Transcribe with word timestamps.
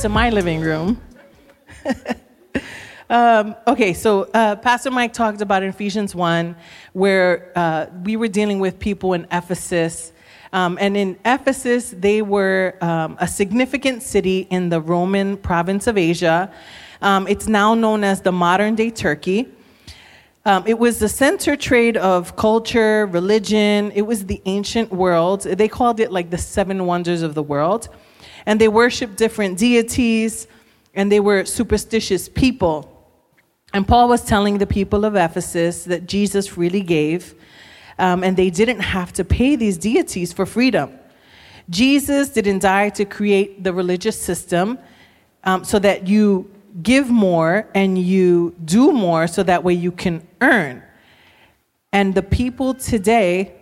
to 0.00 0.08
my 0.08 0.30
living 0.30 0.62
room. 0.62 0.98
um, 3.10 3.54
okay, 3.66 3.92
so 3.92 4.22
uh, 4.32 4.56
Pastor 4.56 4.90
Mike 4.90 5.12
talked 5.12 5.42
about 5.42 5.62
in 5.62 5.68
Ephesians 5.68 6.14
1 6.14 6.56
where 6.94 7.52
uh, 7.54 7.84
we 8.02 8.16
were 8.16 8.28
dealing 8.28 8.60
with 8.60 8.78
people 8.78 9.12
in 9.12 9.26
Ephesus. 9.30 10.14
Um, 10.54 10.78
and 10.80 10.96
in 10.96 11.18
Ephesus, 11.26 11.90
they 11.90 12.22
were 12.22 12.78
um, 12.80 13.18
a 13.20 13.28
significant 13.28 14.02
city 14.02 14.46
in 14.50 14.70
the 14.70 14.80
Roman 14.80 15.36
province 15.36 15.86
of 15.86 15.98
Asia. 15.98 16.50
Um, 17.02 17.28
it's 17.28 17.46
now 17.46 17.74
known 17.74 18.02
as 18.02 18.22
the 18.22 18.32
modern 18.32 18.76
day 18.76 18.88
Turkey. 18.88 19.48
Um, 20.46 20.64
it 20.66 20.78
was 20.78 20.98
the 20.98 21.10
center 21.10 21.56
trade 21.56 21.98
of 21.98 22.36
culture, 22.36 23.04
religion. 23.04 23.92
It 23.94 24.02
was 24.02 24.24
the 24.24 24.40
ancient 24.46 24.90
world. 24.92 25.42
They 25.42 25.68
called 25.68 26.00
it 26.00 26.10
like 26.10 26.30
the 26.30 26.38
seven 26.38 26.86
wonders 26.86 27.20
of 27.20 27.34
the 27.34 27.42
world. 27.42 27.90
And 28.46 28.60
they 28.60 28.68
worshiped 28.68 29.16
different 29.16 29.58
deities, 29.58 30.46
and 30.94 31.10
they 31.10 31.20
were 31.20 31.44
superstitious 31.44 32.28
people. 32.28 32.86
And 33.72 33.86
Paul 33.86 34.08
was 34.08 34.24
telling 34.24 34.58
the 34.58 34.66
people 34.66 35.04
of 35.04 35.14
Ephesus 35.14 35.84
that 35.84 36.06
Jesus 36.06 36.56
really 36.56 36.80
gave, 36.80 37.34
um, 37.98 38.24
and 38.24 38.36
they 38.36 38.50
didn't 38.50 38.80
have 38.80 39.12
to 39.14 39.24
pay 39.24 39.56
these 39.56 39.78
deities 39.78 40.32
for 40.32 40.46
freedom. 40.46 40.98
Jesus 41.68 42.30
didn't 42.30 42.60
die 42.60 42.88
to 42.90 43.04
create 43.04 43.62
the 43.62 43.72
religious 43.72 44.20
system 44.20 44.78
um, 45.44 45.64
so 45.64 45.78
that 45.78 46.08
you 46.08 46.50
give 46.82 47.08
more 47.10 47.68
and 47.74 47.96
you 47.98 48.54
do 48.64 48.92
more 48.92 49.26
so 49.26 49.42
that 49.42 49.62
way 49.62 49.74
you 49.74 49.92
can 49.92 50.26
earn. 50.40 50.82
And 51.92 52.14
the 52.14 52.22
people 52.22 52.74
today 52.74 53.52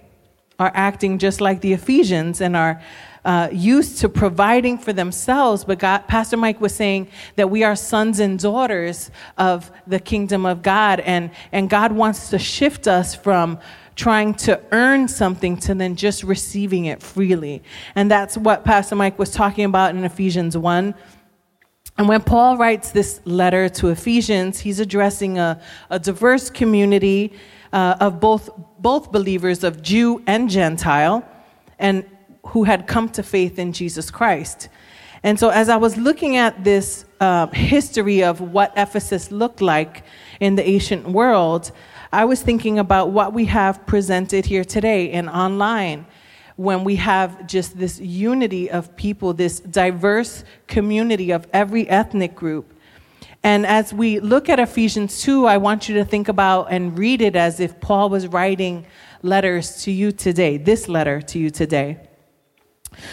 are 0.59 0.73
acting 0.75 1.19
just 1.19 1.41
like 1.41 1.61
the 1.61 1.73
Ephesians 1.73 2.41
and 2.41 2.57
are 2.57 2.83
uh, 3.29 3.51
used 3.53 3.99
to 3.99 4.09
providing 4.09 4.79
for 4.79 4.95
themselves. 4.95 5.63
But 5.63 5.79
God, 5.79 6.09
Pastor 6.09 6.39
Mike 6.39 6.63
was 6.63 6.75
saying 6.75 7.09
that 7.37 7.51
we 7.51 7.63
are 7.63 7.77
sons 7.77 8.21
and 8.21 8.39
daughters 8.39 9.11
of 9.37 9.71
the 9.87 10.01
kingdom 10.01 10.47
of 10.47 10.63
God, 10.63 11.01
and, 11.01 11.31
and 11.53 11.69
God 11.69 11.93
wants 11.93 12.31
to 12.31 12.39
shift 12.39 12.89
us 12.89 13.15
from 13.15 13.59
trying 13.97 14.33
to 14.33 14.59
earn 14.73 15.09
something 15.09 15.59
to 15.59 15.75
then 15.75 15.95
just 15.95 16.23
receiving 16.25 16.87
it 16.87 17.03
freely. 17.03 17.63
And 17.95 18.11
that's 18.11 18.39
what 18.39 18.65
Pastor 18.65 18.97
Mike 18.97 19.19
was 19.19 19.31
talking 19.31 19.67
about 19.67 19.95
in 19.95 20.05
Ephesians 20.05 20.57
1 20.57 20.95
and 21.99 22.07
when 22.07 22.23
Paul 22.23 22.57
writes 22.57 22.93
this 22.93 23.21
letter 23.25 23.69
to 23.71 23.89
Ephesians, 23.89 24.61
he's 24.61 24.79
addressing 24.79 25.41
a, 25.41 25.61
a 25.91 25.99
diverse 25.99 26.49
community 26.49 27.33
uh, 27.73 27.97
of 27.99 28.21
both, 28.21 28.51
both 28.79 29.11
believers, 29.11 29.65
of 29.65 29.83
Jew 29.83 30.23
and 30.29 30.49
Gentile, 30.49 31.29
and 31.77 32.05
who 32.49 32.65
had 32.65 32.87
come 32.87 33.09
to 33.11 33.23
faith 33.23 33.59
in 33.59 33.73
Jesus 33.73 34.11
Christ. 34.11 34.69
And 35.23 35.39
so, 35.39 35.49
as 35.49 35.69
I 35.69 35.77
was 35.77 35.97
looking 35.97 36.37
at 36.37 36.63
this 36.63 37.05
uh, 37.21 37.49
history 37.49 38.23
of 38.23 38.41
what 38.41 38.73
Ephesus 38.77 39.31
looked 39.31 39.61
like 39.61 40.05
in 40.39 40.55
the 40.55 40.67
ancient 40.67 41.09
world, 41.09 41.73
I 42.13 42.25
was 42.25 42.41
thinking 42.41 42.79
about 42.79 43.11
what 43.11 43.33
we 43.33 43.47
have 43.47 43.85
presented 43.87 44.47
here 44.47 44.65
today 44.65 45.11
and 45.11 45.29
online 45.29 46.07
when 46.57 46.85
we 46.85 46.97
have 46.97 47.47
just 47.47 47.79
this 47.79 48.01
unity 48.01 48.71
of 48.71 48.97
people, 48.97 49.33
this 49.33 49.61
diverse 49.61 50.45
community 50.67 51.31
of 51.33 51.47
every 51.53 51.89
ethnic 51.89 52.35
group. 52.35 52.73
And 53.43 53.67
as 53.67 53.93
we 53.93 54.21
look 54.21 54.49
at 54.49 54.59
Ephesians 54.59 55.21
2, 55.23 55.47
I 55.47 55.59
want 55.59 55.89
you 55.89 55.95
to 55.97 56.05
think 56.05 56.29
about 56.29 56.69
and 56.71 56.99
read 56.99 57.21
it 57.21 57.37
as 57.37 57.61
if 57.61 57.79
Paul 57.81 58.09
was 58.09 58.27
writing 58.27 58.87
letters 59.23 59.83
to 59.85 59.93
you 59.93 60.13
today, 60.13 60.57
this 60.57 60.89
letter 60.89 61.21
to 61.23 61.39
you 61.39 61.51
today. 61.51 62.08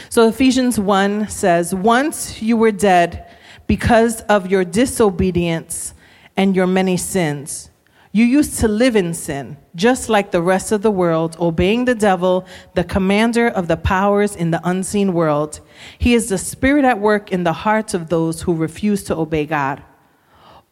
So 0.09 0.27
Ephesians 0.27 0.79
1 0.79 1.29
says, 1.29 1.73
Once 1.73 2.41
you 2.41 2.57
were 2.57 2.71
dead 2.71 3.27
because 3.67 4.21
of 4.21 4.49
your 4.49 4.63
disobedience 4.63 5.93
and 6.37 6.55
your 6.55 6.67
many 6.67 6.97
sins. 6.97 7.69
You 8.11 8.23
used 8.23 8.59
to 8.59 8.69
live 8.69 8.95
in 8.95 9.13
sin, 9.13 9.57
just 9.75 10.07
like 10.07 10.31
the 10.31 10.41
rest 10.41 10.71
of 10.71 10.81
the 10.81 10.91
world, 10.91 11.35
obeying 11.37 11.83
the 11.83 11.95
devil, 11.95 12.45
the 12.73 12.85
commander 12.85 13.49
of 13.49 13.67
the 13.67 13.75
powers 13.75 14.37
in 14.37 14.51
the 14.51 14.61
unseen 14.63 15.11
world. 15.11 15.59
He 15.97 16.13
is 16.13 16.29
the 16.29 16.37
spirit 16.37 16.85
at 16.85 17.01
work 17.01 17.33
in 17.33 17.43
the 17.43 17.51
hearts 17.51 17.93
of 17.93 18.07
those 18.07 18.43
who 18.43 18.55
refuse 18.55 19.03
to 19.05 19.17
obey 19.17 19.45
God. 19.45 19.83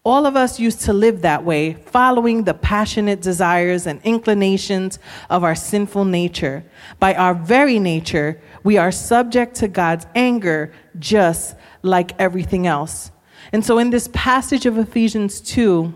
All 0.05 0.25
of 0.25 0.35
us 0.35 0.59
used 0.59 0.81
to 0.81 0.93
live 0.93 1.21
that 1.21 1.45
way, 1.45 1.73
following 1.73 2.43
the 2.43 2.53
passionate 2.53 3.21
desires 3.21 3.87
and 3.87 4.01
inclinations 4.03 4.99
of 5.29 5.45
our 5.45 5.55
sinful 5.55 6.03
nature. 6.03 6.65
By 6.99 7.15
our 7.15 7.33
very 7.33 7.79
nature, 7.79 8.41
we 8.63 8.77
are 8.77 8.91
subject 8.91 9.55
to 9.55 9.67
God's 9.67 10.05
anger, 10.15 10.71
just 10.97 11.55
like 11.81 12.13
everything 12.19 12.67
else. 12.67 13.11
And 13.51 13.65
so, 13.65 13.77
in 13.77 13.89
this 13.89 14.09
passage 14.13 14.65
of 14.65 14.77
Ephesians 14.77 15.41
2, 15.41 15.93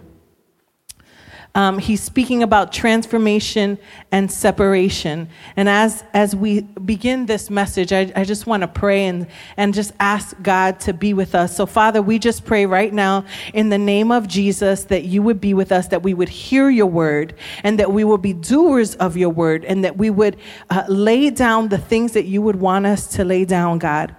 um, 1.57 1.79
he's 1.79 2.03
speaking 2.03 2.43
about 2.43 2.71
transformation 2.71 3.79
and 4.11 4.31
separation. 4.31 5.27
And 5.55 5.67
as, 5.67 6.03
as 6.13 6.35
we 6.35 6.61
begin 6.61 7.25
this 7.25 7.49
message, 7.49 7.91
I, 7.91 8.11
I 8.15 8.25
just 8.25 8.45
want 8.45 8.61
to 8.61 8.67
pray 8.67 9.07
and, 9.07 9.25
and 9.57 9.73
just 9.73 9.91
ask 9.99 10.39
God 10.43 10.79
to 10.81 10.93
be 10.93 11.15
with 11.15 11.33
us. 11.33 11.55
So, 11.55 11.65
Father, 11.65 11.99
we 11.99 12.19
just 12.19 12.45
pray 12.45 12.67
right 12.67 12.93
now 12.93 13.25
in 13.55 13.69
the 13.69 13.79
name 13.79 14.11
of 14.11 14.27
Jesus 14.27 14.83
that 14.83 15.05
you 15.05 15.23
would 15.23 15.41
be 15.41 15.55
with 15.55 15.71
us, 15.71 15.87
that 15.87 16.03
we 16.03 16.13
would 16.13 16.29
hear 16.29 16.69
your 16.69 16.85
word, 16.85 17.33
and 17.63 17.79
that 17.79 17.91
we 17.91 18.03
will 18.03 18.19
be 18.19 18.33
doers 18.33 18.93
of 18.97 19.17
your 19.17 19.31
word, 19.31 19.65
and 19.65 19.83
that 19.83 19.97
we 19.97 20.11
would 20.11 20.37
uh, 20.69 20.83
lay 20.87 21.31
down 21.31 21.69
the 21.69 21.79
things 21.79 22.11
that 22.11 22.25
you 22.25 22.39
would 22.43 22.57
want 22.57 22.85
us 22.85 23.07
to 23.15 23.25
lay 23.25 23.45
down, 23.45 23.79
God 23.79 24.15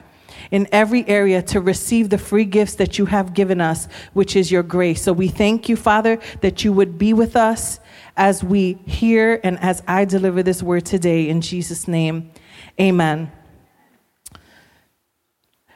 in 0.51 0.67
every 0.73 1.07
area 1.09 1.43
to 1.43 1.61
receive 1.61 2.11
the 2.11 2.19
free 2.19 2.45
gifts 2.45 2.75
that 2.77 2.99
you 2.99 3.07
have 3.07 3.35
given 3.35 3.61
us, 3.61 3.87
which 4.13 4.37
is 4.37 4.51
your 4.51 4.63
grace. 4.63 5.03
So 5.03 5.13
we 5.13 5.29
thank 5.29 5.69
you, 5.69 5.77
Father, 5.77 6.19
that 6.41 6.65
you 6.65 6.73
would 6.73 6.99
be 6.99 7.13
with 7.13 7.37
us 7.37 7.81
as 8.17 8.43
we 8.43 8.75
hear 8.87 9.41
and 9.45 9.59
as 9.61 9.83
I 9.87 10.05
deliver 10.05 10.43
this 10.43 10.63
word 10.63 10.87
today. 10.87 11.29
In 11.29 11.41
Jesus' 11.41 11.87
name, 11.87 12.31
amen. 12.81 13.31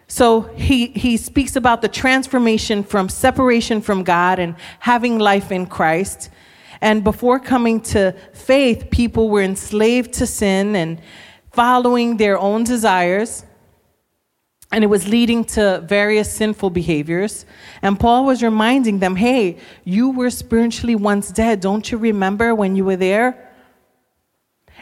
So 0.08 0.42
he, 0.42 0.88
he 0.88 1.16
speaks 1.16 1.56
about 1.56 1.80
the 1.80 1.88
transformation 1.88 2.84
from 2.84 3.08
separation 3.08 3.80
from 3.80 4.02
God 4.02 4.38
and 4.38 4.56
having 4.78 5.18
life 5.18 5.50
in 5.50 5.64
Christ. 5.64 6.28
And 6.82 7.02
before 7.02 7.38
coming 7.38 7.80
to 7.80 8.14
faith, 8.34 8.90
people 8.90 9.30
were 9.30 9.40
enslaved 9.40 10.12
to 10.14 10.26
sin 10.26 10.76
and 10.76 11.00
following 11.52 12.18
their 12.18 12.38
own 12.38 12.64
desires 12.64 13.44
and 14.72 14.82
it 14.82 14.86
was 14.86 15.06
leading 15.06 15.44
to 15.44 15.84
various 15.86 16.32
sinful 16.32 16.70
behaviors. 16.70 17.44
And 17.82 18.00
Paul 18.00 18.24
was 18.24 18.42
reminding 18.42 18.98
them, 18.98 19.16
hey, 19.16 19.58
you 19.84 20.10
were 20.10 20.30
spiritually 20.30 20.96
once 20.96 21.30
dead. 21.30 21.60
Don't 21.60 21.92
you 21.92 21.98
remember 21.98 22.54
when 22.54 22.74
you 22.74 22.84
were 22.86 22.96
there? 22.96 23.52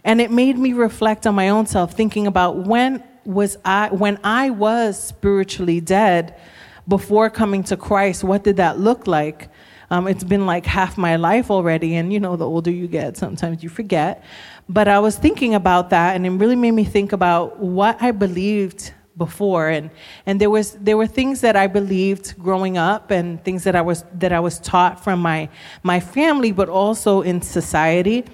And 0.05 0.21
it 0.21 0.31
made 0.31 0.57
me 0.57 0.73
reflect 0.73 1.27
on 1.27 1.35
my 1.35 1.49
own 1.49 1.67
self, 1.67 1.95
thinking 1.95 2.27
about 2.27 2.57
when 2.67 3.03
was 3.27 3.59
I 3.65 3.91
when 3.91 4.19
I 4.25 4.49
was 4.49 5.03
spiritually 5.03 5.81
dead 5.81 6.35
before 6.89 7.29
coming 7.29 7.63
to 7.65 7.77
Christ, 7.77 8.25
what 8.25 8.43
did 8.45 8.57
that 8.57 8.79
look 8.79 9.07
like? 9.07 9.49
Um, 9.91 10.07
it's 10.07 10.25
been 10.25 10.47
like 10.47 10.65
half 10.67 10.97
my 10.97 11.17
life 11.17 11.51
already, 11.51 11.97
and 11.97 12.13
you 12.13 12.21
know, 12.21 12.37
the 12.37 12.47
older 12.47 12.71
you 12.71 12.87
get, 12.87 13.17
sometimes 13.17 13.63
you 13.63 13.69
forget. 13.69 14.25
But 14.69 14.89
I 14.89 15.01
was 15.01 15.17
thinking 15.17 15.55
about 15.55 15.91
that, 15.91 16.17
and 16.17 16.25
it 16.25 16.31
really 16.31 16.57
made 16.57 16.73
me 16.73 16.85
think 16.85 17.13
about 17.13 17.59
what 17.59 18.01
I 18.01 18.13
believed 18.13 18.93
before. 19.27 19.69
And 19.69 19.91
and 20.27 20.41
there 20.41 20.51
was 20.51 20.73
there 20.87 20.97
were 20.97 21.07
things 21.07 21.43
that 21.43 21.55
I 21.65 21.67
believed 21.69 22.27
growing 22.47 22.77
up 22.79 23.13
and 23.13 23.27
things 23.45 23.63
that 23.65 23.77
I 23.77 23.83
was 23.83 24.05
that 24.23 24.33
I 24.33 24.41
was 24.41 24.59
taught 24.73 25.05
from 25.05 25.21
my 25.21 25.49
my 25.83 26.01
family 26.01 26.53
but 26.53 26.69
also 26.69 27.21
in 27.23 27.43
society. 27.43 28.25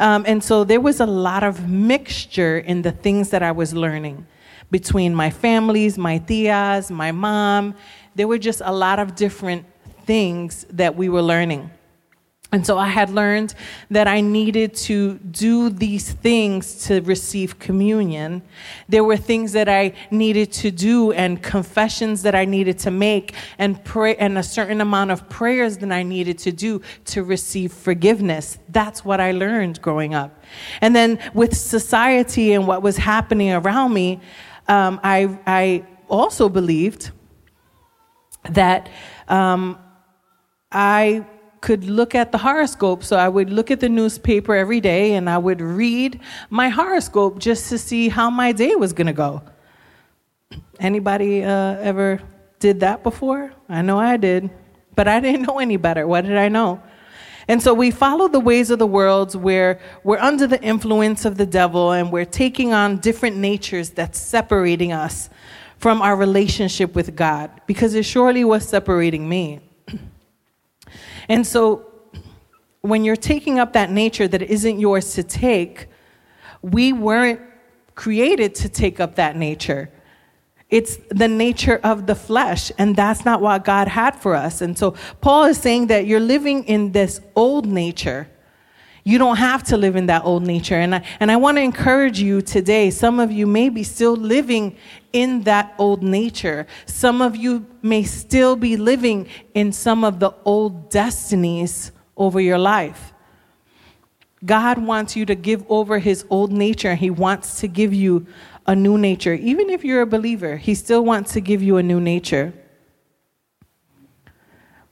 Um, 0.00 0.24
and 0.26 0.42
so 0.42 0.64
there 0.64 0.80
was 0.88 0.98
a 1.00 1.06
lot 1.06 1.42
of 1.44 1.54
mixture 1.68 2.58
in 2.58 2.82
the 2.82 2.92
things 3.04 3.30
that 3.30 3.42
I 3.42 3.52
was 3.52 3.72
learning 3.72 4.26
between 4.70 5.14
my 5.14 5.30
families 5.30 5.96
my 5.96 6.18
tias 6.18 6.90
my 6.90 7.12
mom. 7.12 7.74
There 8.16 8.28
were 8.28 8.42
just 8.50 8.60
a 8.64 8.72
lot 8.72 8.98
of 8.98 9.14
different 9.14 9.64
things 10.04 10.66
that 10.80 10.92
we 10.96 11.08
were 11.08 11.22
learning 11.22 11.70
and 12.52 12.66
so 12.66 12.76
I 12.76 12.88
had 12.88 13.08
learned 13.08 13.54
that 13.90 14.06
I 14.06 14.20
needed 14.20 14.74
to 14.74 15.14
do 15.14 15.70
these 15.70 16.12
things 16.12 16.84
to 16.86 17.00
receive 17.00 17.58
communion. 17.58 18.42
There 18.90 19.02
were 19.02 19.16
things 19.16 19.52
that 19.52 19.70
I 19.70 19.94
needed 20.10 20.52
to 20.52 20.70
do 20.70 21.12
and 21.12 21.42
confessions 21.42 22.20
that 22.24 22.34
I 22.34 22.44
needed 22.44 22.78
to 22.80 22.90
make 22.90 23.32
and 23.56 23.82
pray 23.82 24.16
and 24.16 24.36
a 24.36 24.42
certain 24.42 24.82
amount 24.82 25.12
of 25.12 25.30
prayers 25.30 25.78
that 25.78 25.90
I 25.90 26.02
needed 26.02 26.36
to 26.40 26.52
do 26.52 26.82
to 27.06 27.24
receive 27.24 27.72
forgiveness. 27.72 28.58
That's 28.68 29.02
what 29.02 29.18
I 29.18 29.32
learned 29.32 29.80
growing 29.80 30.14
up. 30.14 30.44
And 30.82 30.94
then 30.94 31.20
with 31.32 31.56
society 31.56 32.52
and 32.52 32.66
what 32.66 32.82
was 32.82 32.98
happening 32.98 33.50
around 33.52 33.94
me, 33.94 34.20
um, 34.68 35.00
I, 35.02 35.38
I 35.46 35.86
also 36.10 36.50
believed 36.50 37.12
that 38.50 38.90
um, 39.28 39.78
I 40.70 41.24
could 41.62 41.84
look 41.84 42.14
at 42.14 42.32
the 42.32 42.38
horoscope. 42.38 43.02
So 43.02 43.16
I 43.16 43.28
would 43.28 43.48
look 43.48 43.70
at 43.70 43.80
the 43.80 43.88
newspaper 43.88 44.54
every 44.54 44.80
day 44.80 45.14
and 45.14 45.30
I 45.30 45.38
would 45.38 45.62
read 45.62 46.20
my 46.50 46.68
horoscope 46.68 47.38
just 47.38 47.70
to 47.70 47.78
see 47.78 48.10
how 48.10 48.28
my 48.28 48.52
day 48.52 48.74
was 48.74 48.92
going 48.92 49.06
to 49.06 49.14
go. 49.14 49.42
Anybody 50.78 51.42
uh, 51.42 51.76
ever 51.76 52.20
did 52.58 52.80
that 52.80 53.02
before. 53.02 53.52
I 53.68 53.80
know 53.80 53.98
I 53.98 54.18
did. 54.18 54.50
But 54.94 55.08
I 55.08 55.20
didn't 55.20 55.42
know 55.46 55.58
any 55.58 55.78
better. 55.78 56.06
What 56.06 56.26
did 56.26 56.36
I 56.36 56.48
know? 56.48 56.82
And 57.48 57.62
so 57.62 57.74
we 57.74 57.90
follow 57.90 58.28
the 58.28 58.40
ways 58.40 58.70
of 58.70 58.78
the 58.78 58.86
world 58.86 59.34
where 59.34 59.80
we're 60.04 60.18
under 60.18 60.46
the 60.46 60.62
influence 60.62 61.24
of 61.24 61.38
the 61.38 61.46
devil 61.46 61.92
and 61.92 62.12
we're 62.12 62.24
taking 62.24 62.72
on 62.72 62.98
different 62.98 63.36
natures 63.36 63.90
that's 63.90 64.18
separating 64.18 64.92
us 64.92 65.30
from 65.78 66.02
our 66.02 66.14
relationship 66.14 66.94
with 66.94 67.16
God 67.16 67.50
because 67.66 67.94
it 67.94 68.04
surely 68.04 68.44
was 68.44 68.68
separating 68.68 69.28
me. 69.28 69.60
And 71.28 71.46
so 71.46 71.86
when 72.82 73.04
you're 73.04 73.16
taking 73.16 73.58
up 73.58 73.72
that 73.72 73.90
nature 73.90 74.28
that 74.28 74.42
isn't 74.42 74.80
yours 74.80 75.14
to 75.14 75.22
take, 75.22 75.86
we 76.62 76.92
weren't 76.92 77.40
created 77.94 78.54
to 78.56 78.68
take 78.68 79.00
up 79.00 79.14
that 79.16 79.36
nature. 79.36 79.90
It's 80.68 80.96
the 81.10 81.28
nature 81.28 81.80
of 81.84 82.06
the 82.06 82.14
flesh, 82.14 82.72
and 82.78 82.96
that's 82.96 83.24
not 83.24 83.40
what 83.42 83.64
God 83.64 83.88
had 83.88 84.16
for 84.16 84.34
us. 84.34 84.62
And 84.62 84.76
so 84.76 84.92
Paul 85.20 85.44
is 85.44 85.58
saying 85.58 85.88
that 85.88 86.06
you're 86.06 86.20
living 86.20 86.64
in 86.64 86.92
this 86.92 87.20
old 87.36 87.66
nature. 87.66 88.28
You 89.04 89.18
don't 89.18 89.36
have 89.36 89.62
to 89.64 89.76
live 89.76 89.96
in 89.96 90.06
that 90.06 90.24
old 90.24 90.44
nature. 90.44 90.76
And 90.76 90.94
I, 90.94 91.04
and 91.20 91.30
I 91.30 91.36
want 91.36 91.58
to 91.58 91.60
encourage 91.60 92.20
you 92.20 92.40
today. 92.40 92.90
Some 92.90 93.20
of 93.20 93.30
you 93.30 93.46
may 93.46 93.68
be 93.68 93.82
still 93.82 94.16
living 94.16 94.76
in 95.12 95.42
that 95.42 95.74
old 95.78 96.02
nature. 96.02 96.66
Some 96.86 97.20
of 97.22 97.36
you 97.36 97.66
may 97.82 98.02
still 98.02 98.56
be 98.56 98.76
living 98.76 99.28
in 99.54 99.72
some 99.72 100.04
of 100.04 100.20
the 100.20 100.32
old 100.44 100.90
destinies 100.90 101.92
over 102.16 102.40
your 102.40 102.58
life. 102.58 103.12
God 104.44 104.78
wants 104.78 105.14
you 105.14 105.24
to 105.26 105.34
give 105.34 105.64
over 105.68 105.98
his 105.98 106.24
old 106.28 106.50
nature. 106.50 106.94
He 106.96 107.10
wants 107.10 107.60
to 107.60 107.68
give 107.68 107.94
you 107.94 108.26
a 108.66 108.76
new 108.76 108.98
nature. 108.98 109.34
Even 109.34 109.70
if 109.70 109.84
you're 109.84 110.02
a 110.02 110.06
believer, 110.06 110.56
He 110.56 110.74
still 110.74 111.04
wants 111.04 111.32
to 111.32 111.40
give 111.40 111.62
you 111.62 111.76
a 111.76 111.82
new 111.82 112.00
nature. 112.00 112.52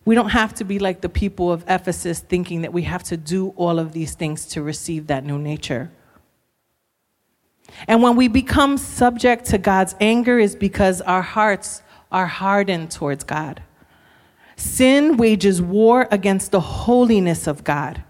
We 0.05 0.15
don't 0.15 0.31
have 0.31 0.55
to 0.55 0.65
be 0.65 0.79
like 0.79 1.03
the 1.03 1.09
people 1.09 1.53
of 1.53 1.65
Ephesus 1.69 2.21
thinking 2.21 2.63
that 2.63 2.73
we 2.73 2.83
have 2.83 3.03
to 3.05 3.17
do 3.17 3.51
all 3.51 3.79
of 3.79 3.93
these 3.93 4.15
things 4.15 4.47
to 4.47 4.63
receive 4.63 5.07
that 5.07 5.25
new 5.25 5.39
nature. 5.39 5.93
And 7.89 8.03
when 8.03 8.17
we 8.17 8.29
become 8.29 8.77
subject 8.77 9.47
to 9.47 9.59
God's 9.59 9.95
anger 10.01 10.39
is 10.39 10.55
because 10.55 11.01
our 11.01 11.23
hearts 11.23 11.83
are 12.13 12.27
hardened 12.27 12.91
towards 12.91 13.25
God. 13.25 13.63
Sin 14.57 15.17
wages 15.17 15.63
war 15.63 16.07
against 16.11 16.51
the 16.51 16.61
holiness 16.61 17.47
of 17.47 17.65
God. 17.65 18.03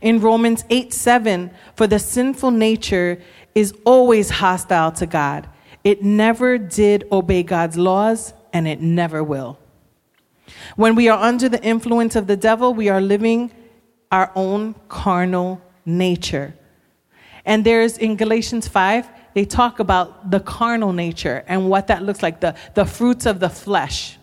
In 0.00 0.20
Romans 0.20 0.64
8 0.70 0.92
7, 0.92 1.50
for 1.76 1.86
the 1.86 1.98
sinful 1.98 2.50
nature 2.50 3.20
is 3.54 3.74
always 3.84 4.30
hostile 4.30 4.92
to 4.92 5.06
God. 5.06 5.48
It 5.84 6.02
never 6.02 6.58
did 6.58 7.06
obey 7.12 7.42
God's 7.42 7.76
laws, 7.76 8.32
and 8.52 8.66
it 8.66 8.80
never 8.80 9.22
will. 9.22 9.58
When 10.76 10.94
we 10.94 11.08
are 11.08 11.18
under 11.18 11.48
the 11.48 11.62
influence 11.62 12.16
of 12.16 12.26
the 12.26 12.36
devil, 12.36 12.74
we 12.74 12.88
are 12.88 13.00
living 13.00 13.52
our 14.10 14.32
own 14.34 14.74
carnal 14.88 15.60
nature. 15.84 16.54
And 17.44 17.64
there's 17.64 17.98
in 17.98 18.16
Galatians 18.16 18.68
5, 18.68 19.08
they 19.34 19.44
talk 19.44 19.80
about 19.80 20.30
the 20.30 20.40
carnal 20.40 20.92
nature 20.92 21.44
and 21.46 21.68
what 21.68 21.88
that 21.88 22.02
looks 22.02 22.22
like, 22.22 22.40
the, 22.40 22.54
the 22.74 22.84
fruits 22.84 23.26
of 23.26 23.40
the 23.40 23.50
flesh. 23.50 24.18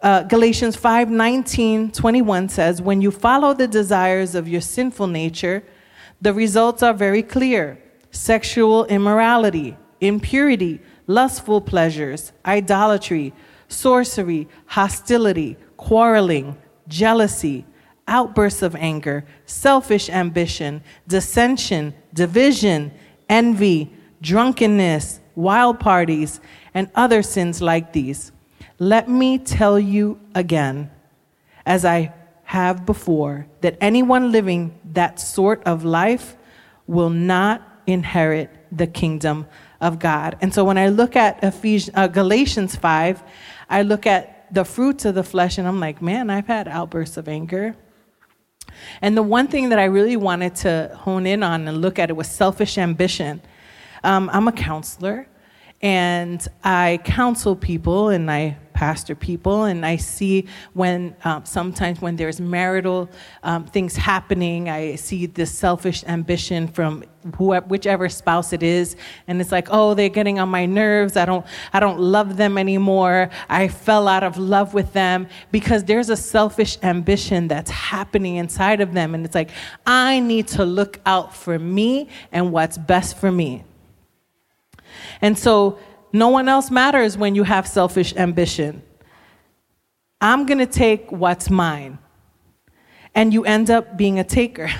Uh, 0.00 0.22
Galatians 0.22 0.76
5 0.76 1.10
19, 1.10 1.90
21 1.90 2.48
says, 2.48 2.80
When 2.80 3.00
you 3.00 3.10
follow 3.10 3.54
the 3.54 3.66
desires 3.66 4.34
of 4.34 4.46
your 4.46 4.60
sinful 4.60 5.06
nature, 5.06 5.64
the 6.20 6.32
results 6.32 6.82
are 6.82 6.94
very 6.94 7.22
clear 7.22 7.78
sexual 8.10 8.84
immorality, 8.86 9.76
impurity, 10.00 10.80
lustful 11.06 11.60
pleasures, 11.60 12.32
idolatry, 12.44 13.32
sorcery, 13.68 14.48
hostility, 14.66 15.56
quarreling, 15.76 16.56
jealousy, 16.88 17.64
outbursts 18.08 18.62
of 18.62 18.74
anger, 18.76 19.24
selfish 19.46 20.08
ambition, 20.08 20.82
dissension, 21.06 21.94
division, 22.12 22.92
envy, 23.28 23.92
drunkenness, 24.20 25.20
wild 25.34 25.80
parties, 25.80 26.40
and 26.74 26.90
other 26.94 27.22
sins 27.22 27.60
like 27.60 27.92
these. 27.92 28.32
Let 28.78 29.08
me 29.08 29.38
tell 29.38 29.78
you 29.78 30.20
again, 30.34 30.90
as 31.64 31.84
I 31.84 32.12
have 32.44 32.86
before, 32.86 33.46
that 33.60 33.76
anyone 33.80 34.30
living 34.30 34.78
that 34.92 35.18
sort 35.18 35.62
of 35.64 35.84
life 35.84 36.36
will 36.86 37.10
not 37.10 37.62
inherit 37.86 38.50
the 38.70 38.86
kingdom 38.86 39.46
of 39.80 39.98
God. 39.98 40.36
And 40.40 40.52
so 40.52 40.64
when 40.64 40.78
I 40.78 40.88
look 40.88 41.16
at 41.16 41.42
Ephesians, 41.42 41.96
uh, 41.96 42.06
Galatians 42.06 42.76
5, 42.76 43.22
I 43.68 43.82
look 43.82 44.06
at 44.06 44.52
the 44.52 44.64
fruits 44.64 45.04
of 45.04 45.14
the 45.14 45.22
flesh 45.22 45.58
and 45.58 45.66
I'm 45.66 45.80
like, 45.80 46.00
man, 46.00 46.30
I've 46.30 46.46
had 46.46 46.68
outbursts 46.68 47.16
of 47.16 47.28
anger. 47.28 47.74
And 49.02 49.16
the 49.16 49.22
one 49.22 49.48
thing 49.48 49.70
that 49.70 49.78
I 49.78 49.84
really 49.84 50.16
wanted 50.16 50.54
to 50.56 50.90
hone 51.00 51.26
in 51.26 51.42
on 51.42 51.66
and 51.68 51.80
look 51.80 51.98
at 51.98 52.10
it 52.10 52.14
was 52.14 52.28
selfish 52.28 52.78
ambition. 52.78 53.40
Um, 54.04 54.30
I'm 54.32 54.48
a 54.48 54.52
counselor 54.52 55.28
and 55.82 56.46
I 56.64 57.00
counsel 57.04 57.56
people 57.56 58.08
and 58.08 58.30
I 58.30 58.56
pastor 58.76 59.14
people, 59.14 59.64
and 59.64 59.86
I 59.86 59.96
see 59.96 60.46
when 60.74 61.16
um, 61.24 61.46
sometimes 61.46 62.00
when 62.02 62.16
there's 62.16 62.40
marital 62.40 63.08
um, 63.42 63.64
things 63.64 63.96
happening, 63.96 64.68
I 64.68 64.96
see 64.96 65.24
this 65.24 65.50
selfish 65.50 66.04
ambition 66.04 66.68
from 66.68 67.02
whoever, 67.38 67.66
whichever 67.66 68.08
spouse 68.10 68.52
it 68.52 68.62
is, 68.62 68.94
and 69.26 69.40
it's 69.40 69.50
like, 69.50 69.68
oh, 69.70 69.94
they're 69.94 70.10
getting 70.10 70.38
on 70.38 70.50
my 70.50 70.66
nerves. 70.66 71.16
I 71.16 71.24
don't, 71.24 71.46
I 71.72 71.80
don't 71.80 71.98
love 71.98 72.36
them 72.36 72.58
anymore. 72.58 73.30
I 73.48 73.68
fell 73.68 74.06
out 74.08 74.22
of 74.22 74.36
love 74.36 74.74
with 74.74 74.92
them 74.92 75.26
because 75.50 75.84
there's 75.84 76.10
a 76.10 76.16
selfish 76.16 76.76
ambition 76.82 77.48
that's 77.48 77.70
happening 77.70 78.36
inside 78.36 78.82
of 78.82 78.92
them, 78.92 79.14
and 79.14 79.24
it's 79.24 79.34
like, 79.34 79.50
I 79.86 80.20
need 80.20 80.48
to 80.48 80.66
look 80.66 81.00
out 81.06 81.34
for 81.34 81.58
me 81.58 82.08
and 82.30 82.52
what's 82.52 82.76
best 82.76 83.16
for 83.16 83.32
me. 83.32 83.64
And 85.22 85.38
so 85.38 85.78
no 86.18 86.28
one 86.28 86.48
else 86.48 86.70
matters 86.70 87.16
when 87.16 87.34
you 87.34 87.42
have 87.42 87.66
selfish 87.66 88.14
ambition. 88.16 88.82
I'm 90.20 90.46
going 90.46 90.58
to 90.58 90.66
take 90.66 91.12
what's 91.12 91.50
mine. 91.50 91.98
And 93.14 93.32
you 93.32 93.44
end 93.44 93.70
up 93.70 93.96
being 93.96 94.18
a 94.18 94.24
taker, 94.24 94.70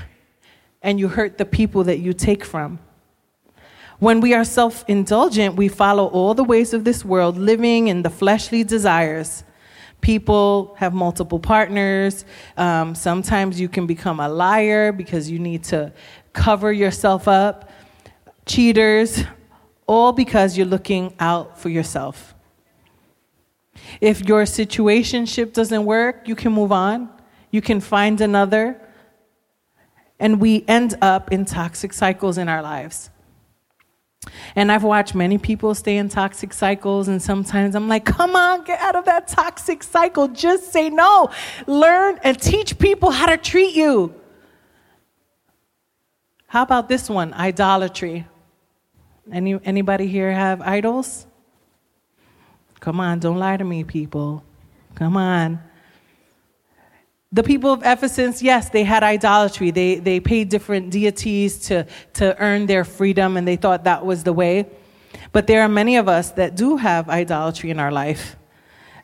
and 0.82 1.00
you 1.00 1.08
hurt 1.08 1.38
the 1.38 1.46
people 1.46 1.84
that 1.84 1.98
you 1.98 2.12
take 2.12 2.44
from. 2.44 2.78
When 3.98 4.20
we 4.20 4.34
are 4.34 4.44
self 4.44 4.84
indulgent, 4.88 5.56
we 5.56 5.68
follow 5.68 6.06
all 6.06 6.34
the 6.34 6.44
ways 6.44 6.74
of 6.74 6.84
this 6.84 7.02
world, 7.02 7.38
living 7.38 7.88
in 7.88 8.02
the 8.02 8.10
fleshly 8.10 8.62
desires. 8.62 9.42
People 10.02 10.74
have 10.78 10.92
multiple 10.92 11.40
partners. 11.40 12.26
Um, 12.58 12.94
sometimes 12.94 13.58
you 13.58 13.68
can 13.68 13.86
become 13.86 14.20
a 14.20 14.28
liar 14.28 14.92
because 14.92 15.30
you 15.30 15.38
need 15.38 15.64
to 15.64 15.92
cover 16.34 16.70
yourself 16.72 17.26
up. 17.26 17.70
Cheaters, 18.44 19.24
all 19.86 20.12
because 20.12 20.56
you're 20.56 20.66
looking 20.66 21.14
out 21.18 21.58
for 21.58 21.68
yourself. 21.68 22.34
If 24.00 24.26
your 24.26 24.42
situationship 24.42 25.52
doesn't 25.52 25.84
work, 25.84 26.28
you 26.28 26.34
can 26.34 26.52
move 26.52 26.72
on. 26.72 27.08
You 27.50 27.60
can 27.60 27.80
find 27.80 28.20
another. 28.20 28.80
And 30.18 30.40
we 30.40 30.64
end 30.66 30.96
up 31.02 31.32
in 31.32 31.44
toxic 31.44 31.92
cycles 31.92 32.38
in 32.38 32.48
our 32.48 32.62
lives. 32.62 33.10
And 34.56 34.72
I've 34.72 34.82
watched 34.82 35.14
many 35.14 35.38
people 35.38 35.74
stay 35.74 35.98
in 35.98 36.08
toxic 36.08 36.52
cycles, 36.52 37.06
and 37.06 37.22
sometimes 37.22 37.76
I'm 37.76 37.88
like, 37.88 38.04
come 38.04 38.34
on, 38.34 38.64
get 38.64 38.80
out 38.80 38.96
of 38.96 39.04
that 39.04 39.28
toxic 39.28 39.82
cycle. 39.82 40.26
Just 40.28 40.72
say 40.72 40.90
no. 40.90 41.30
Learn 41.66 42.18
and 42.24 42.40
teach 42.40 42.78
people 42.78 43.10
how 43.10 43.26
to 43.26 43.36
treat 43.36 43.74
you. 43.74 44.14
How 46.48 46.62
about 46.62 46.88
this 46.88 47.08
one? 47.08 47.34
Idolatry. 47.34 48.26
Any, 49.32 49.58
anybody 49.64 50.06
here 50.06 50.30
have 50.32 50.60
idols? 50.60 51.26
Come 52.80 53.00
on, 53.00 53.18
don't 53.18 53.38
lie 53.38 53.56
to 53.56 53.64
me, 53.64 53.82
people. 53.82 54.44
Come 54.94 55.16
on. 55.16 55.60
The 57.32 57.42
people 57.42 57.72
of 57.72 57.82
Ephesus, 57.84 58.40
yes, 58.40 58.70
they 58.70 58.84
had 58.84 59.02
idolatry. 59.02 59.72
They, 59.72 59.96
they 59.96 60.20
paid 60.20 60.48
different 60.48 60.90
deities 60.90 61.58
to, 61.66 61.86
to 62.14 62.38
earn 62.38 62.66
their 62.66 62.84
freedom, 62.84 63.36
and 63.36 63.46
they 63.46 63.56
thought 63.56 63.84
that 63.84 64.06
was 64.06 64.22
the 64.22 64.32
way. 64.32 64.66
But 65.32 65.46
there 65.46 65.62
are 65.62 65.68
many 65.68 65.96
of 65.96 66.08
us 66.08 66.30
that 66.32 66.56
do 66.56 66.76
have 66.76 67.08
idolatry 67.08 67.70
in 67.70 67.80
our 67.80 67.90
life. 67.90 68.36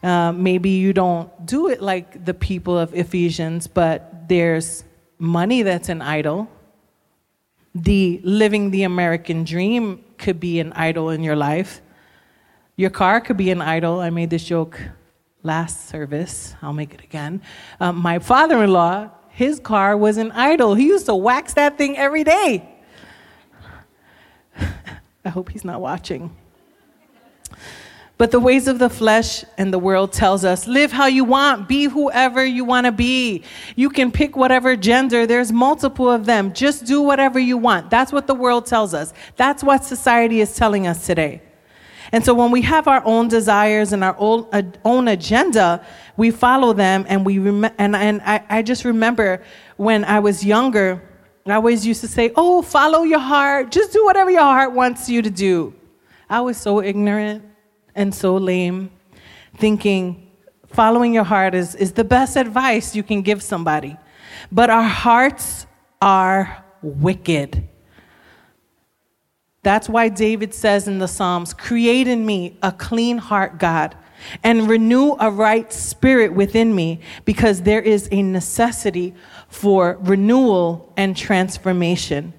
Uh, 0.02 0.32
maybe 0.32 0.70
you 0.70 0.92
don't 0.92 1.30
do 1.44 1.68
it 1.68 1.82
like 1.82 2.24
the 2.24 2.34
people 2.34 2.78
of 2.78 2.94
Ephesians, 2.94 3.66
but 3.66 4.28
there's 4.28 4.84
money 5.18 5.62
that's 5.62 5.88
an 5.88 6.02
idol. 6.02 6.48
The 7.74 8.20
living 8.22 8.70
the 8.70 8.84
American 8.84 9.44
dream 9.44 10.04
could 10.22 10.40
be 10.40 10.60
an 10.60 10.72
idol 10.72 11.10
in 11.10 11.22
your 11.22 11.36
life. 11.36 11.82
Your 12.76 12.90
car 12.90 13.20
could 13.20 13.36
be 13.36 13.50
an 13.50 13.60
idol. 13.60 14.00
I 14.00 14.10
made 14.10 14.30
this 14.30 14.44
joke 14.44 14.80
last 15.42 15.88
service. 15.88 16.54
I'll 16.62 16.72
make 16.72 16.94
it 16.94 17.02
again. 17.02 17.42
Um, 17.80 17.96
my 17.96 18.18
father 18.18 18.62
in 18.62 18.72
law, 18.72 19.10
his 19.28 19.60
car 19.60 19.96
was 19.96 20.16
an 20.16 20.30
idol. 20.32 20.74
He 20.74 20.86
used 20.86 21.06
to 21.06 21.14
wax 21.14 21.54
that 21.54 21.76
thing 21.76 21.98
every 21.98 22.24
day. 22.24 22.68
I 25.24 25.28
hope 25.28 25.50
he's 25.50 25.64
not 25.64 25.80
watching. 25.80 26.34
But 28.18 28.30
the 28.30 28.38
ways 28.38 28.68
of 28.68 28.78
the 28.78 28.90
flesh 28.90 29.44
and 29.58 29.72
the 29.72 29.78
world 29.78 30.12
tells 30.12 30.44
us 30.44 30.66
live 30.66 30.92
how 30.92 31.06
you 31.06 31.24
want, 31.24 31.68
be 31.68 31.84
whoever 31.84 32.44
you 32.44 32.64
want 32.64 32.86
to 32.86 32.92
be. 32.92 33.42
You 33.74 33.90
can 33.90 34.12
pick 34.12 34.36
whatever 34.36 34.76
gender, 34.76 35.26
there's 35.26 35.50
multiple 35.50 36.10
of 36.10 36.26
them. 36.26 36.52
Just 36.52 36.84
do 36.84 37.02
whatever 37.02 37.38
you 37.38 37.56
want. 37.56 37.90
That's 37.90 38.12
what 38.12 38.26
the 38.26 38.34
world 38.34 38.66
tells 38.66 38.94
us. 38.94 39.12
That's 39.36 39.64
what 39.64 39.84
society 39.84 40.40
is 40.40 40.54
telling 40.54 40.86
us 40.86 41.04
today. 41.06 41.42
And 42.12 42.24
so 42.24 42.34
when 42.34 42.50
we 42.50 42.60
have 42.62 42.86
our 42.86 43.02
own 43.06 43.28
desires 43.28 43.92
and 43.92 44.04
our 44.04 44.14
own, 44.18 44.46
uh, 44.52 44.62
own 44.84 45.08
agenda, 45.08 45.84
we 46.18 46.30
follow 46.30 46.74
them 46.74 47.06
and 47.08 47.24
we 47.24 47.38
rem- 47.38 47.72
and, 47.78 47.96
and 47.96 48.20
I, 48.22 48.44
I 48.48 48.62
just 48.62 48.84
remember 48.84 49.42
when 49.78 50.04
I 50.04 50.20
was 50.20 50.44
younger, 50.44 51.02
I 51.46 51.54
always 51.54 51.86
used 51.86 52.02
to 52.02 52.08
say, 52.08 52.30
Oh, 52.36 52.60
follow 52.60 53.02
your 53.02 53.18
heart. 53.18 53.72
Just 53.72 53.92
do 53.92 54.04
whatever 54.04 54.30
your 54.30 54.42
heart 54.42 54.72
wants 54.72 55.08
you 55.08 55.22
to 55.22 55.30
do. 55.30 55.74
I 56.28 56.42
was 56.42 56.58
so 56.58 56.82
ignorant 56.82 57.44
and 57.94 58.14
so 58.14 58.36
lame, 58.36 58.90
thinking 59.56 60.32
following 60.72 61.12
your 61.12 61.24
heart 61.24 61.54
is, 61.54 61.74
is 61.74 61.92
the 61.92 62.04
best 62.04 62.36
advice 62.36 62.96
you 62.96 63.02
can 63.02 63.22
give 63.22 63.42
somebody. 63.42 63.96
But 64.50 64.70
our 64.70 64.82
hearts 64.82 65.66
are 66.00 66.64
wicked. 66.82 67.68
That's 69.62 69.88
why 69.88 70.08
David 70.08 70.54
says 70.54 70.88
in 70.88 70.98
the 70.98 71.06
Psalms, 71.06 71.54
Create 71.54 72.08
in 72.08 72.26
me 72.26 72.58
a 72.62 72.72
clean 72.72 73.18
heart, 73.18 73.58
God, 73.58 73.96
and 74.42 74.68
renew 74.68 75.14
a 75.20 75.30
right 75.30 75.72
spirit 75.72 76.32
within 76.32 76.74
me, 76.74 77.00
because 77.24 77.62
there 77.62 77.80
is 77.80 78.08
a 78.10 78.22
necessity 78.22 79.14
for 79.48 79.98
renewal 80.00 80.92
and 80.96 81.16
transformation. 81.16 82.32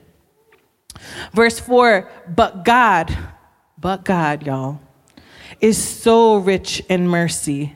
Verse 1.31 1.59
4 1.59 2.09
But 2.27 2.65
God, 2.65 3.17
but 3.77 4.03
God, 4.03 4.45
y'all, 4.45 4.79
is 5.63 5.81
so 5.81 6.35
rich 6.35 6.83
in 6.89 7.07
mercy, 7.07 7.73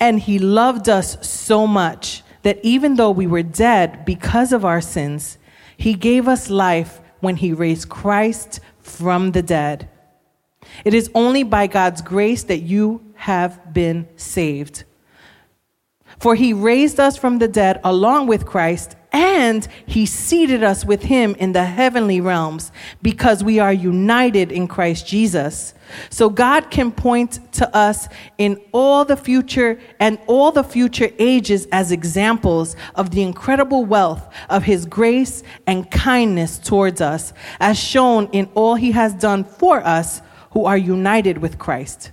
and 0.00 0.18
He 0.18 0.38
loved 0.38 0.88
us 0.88 1.18
so 1.28 1.66
much 1.66 2.22
that 2.42 2.58
even 2.62 2.96
though 2.96 3.10
we 3.10 3.26
were 3.26 3.42
dead 3.42 4.06
because 4.06 4.50
of 4.50 4.64
our 4.64 4.80
sins, 4.80 5.36
He 5.76 5.92
gave 5.92 6.26
us 6.26 6.48
life 6.48 7.00
when 7.20 7.36
He 7.36 7.52
raised 7.52 7.90
Christ 7.90 8.60
from 8.80 9.32
the 9.32 9.42
dead. 9.42 9.90
It 10.86 10.94
is 10.94 11.10
only 11.14 11.42
by 11.42 11.66
God's 11.66 12.00
grace 12.00 12.44
that 12.44 12.62
you 12.62 13.02
have 13.14 13.74
been 13.74 14.08
saved. 14.16 14.84
For 16.18 16.34
he 16.34 16.52
raised 16.52 16.98
us 16.98 17.16
from 17.16 17.38
the 17.38 17.48
dead 17.48 17.80
along 17.84 18.26
with 18.26 18.46
Christ, 18.46 18.96
and 19.12 19.66
he 19.86 20.04
seated 20.04 20.62
us 20.62 20.84
with 20.84 21.02
him 21.02 21.34
in 21.36 21.52
the 21.52 21.64
heavenly 21.64 22.20
realms 22.20 22.70
because 23.00 23.42
we 23.42 23.58
are 23.58 23.72
united 23.72 24.52
in 24.52 24.68
Christ 24.68 25.06
Jesus. 25.06 25.72
So 26.10 26.28
God 26.28 26.70
can 26.70 26.92
point 26.92 27.52
to 27.54 27.74
us 27.74 28.08
in 28.36 28.60
all 28.72 29.06
the 29.06 29.16
future 29.16 29.80
and 29.98 30.18
all 30.26 30.52
the 30.52 30.62
future 30.64 31.10
ages 31.18 31.66
as 31.72 31.90
examples 31.90 32.76
of 32.94 33.10
the 33.10 33.22
incredible 33.22 33.86
wealth 33.86 34.28
of 34.50 34.64
his 34.64 34.84
grace 34.84 35.42
and 35.66 35.90
kindness 35.90 36.58
towards 36.58 37.00
us, 37.00 37.32
as 37.60 37.78
shown 37.78 38.28
in 38.32 38.50
all 38.54 38.74
he 38.74 38.92
has 38.92 39.14
done 39.14 39.44
for 39.44 39.80
us 39.86 40.20
who 40.50 40.66
are 40.66 40.78
united 40.78 41.38
with 41.38 41.58
Christ. 41.58 42.12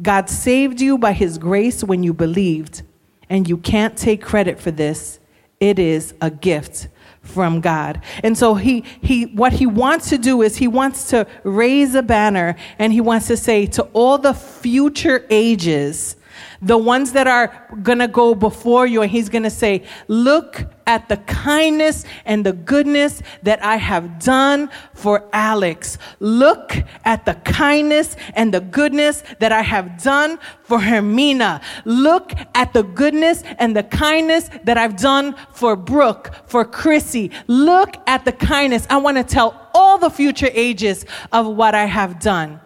God 0.00 0.28
saved 0.28 0.80
you 0.80 0.98
by 0.98 1.12
his 1.12 1.38
grace 1.38 1.82
when 1.82 2.02
you 2.02 2.12
believed, 2.12 2.82
and 3.28 3.48
you 3.48 3.56
can't 3.56 3.96
take 3.96 4.22
credit 4.22 4.60
for 4.60 4.70
this. 4.70 5.18
It 5.60 5.78
is 5.78 6.14
a 6.20 6.30
gift 6.30 6.88
from 7.22 7.60
God. 7.60 8.00
And 8.22 8.36
so 8.36 8.54
he, 8.54 8.84
he, 9.00 9.24
what 9.26 9.54
he 9.54 9.66
wants 9.66 10.08
to 10.10 10.18
do 10.18 10.42
is 10.42 10.56
he 10.56 10.68
wants 10.68 11.10
to 11.10 11.26
raise 11.42 11.94
a 11.94 12.02
banner 12.02 12.56
and 12.78 12.92
he 12.92 13.00
wants 13.00 13.26
to 13.28 13.36
say 13.36 13.66
to 13.66 13.82
all 13.92 14.18
the 14.18 14.34
future 14.34 15.24
ages, 15.30 16.16
the 16.62 16.78
ones 16.78 17.12
that 17.12 17.26
are 17.26 17.68
going 17.82 17.98
to 17.98 18.08
go 18.08 18.34
before 18.34 18.86
you, 18.86 19.02
and 19.02 19.10
he's 19.10 19.28
going 19.28 19.42
to 19.42 19.50
say, 19.50 19.82
Look 20.08 20.64
at 20.86 21.08
the 21.08 21.16
kindness 21.18 22.04
and 22.24 22.46
the 22.46 22.52
goodness 22.52 23.22
that 23.42 23.62
I 23.62 23.76
have 23.76 24.18
done 24.22 24.70
for 24.94 25.28
Alex. 25.32 25.98
Look 26.20 26.74
at 27.04 27.24
the 27.26 27.34
kindness 27.34 28.16
and 28.34 28.54
the 28.54 28.60
goodness 28.60 29.22
that 29.40 29.52
I 29.52 29.62
have 29.62 30.02
done 30.02 30.38
for 30.62 30.78
Hermina. 30.78 31.62
Look 31.84 32.32
at 32.54 32.72
the 32.72 32.82
goodness 32.82 33.42
and 33.58 33.76
the 33.76 33.82
kindness 33.82 34.48
that 34.64 34.78
I've 34.78 34.96
done 34.96 35.34
for 35.52 35.76
Brooke, 35.76 36.32
for 36.46 36.64
Chrissy. 36.64 37.30
Look 37.46 37.96
at 38.06 38.24
the 38.24 38.32
kindness. 38.32 38.86
I 38.88 38.98
want 38.98 39.16
to 39.16 39.24
tell 39.24 39.68
all 39.74 39.98
the 39.98 40.10
future 40.10 40.48
ages 40.52 41.04
of 41.32 41.46
what 41.46 41.74
I 41.74 41.86
have 41.86 42.20
done. 42.20 42.60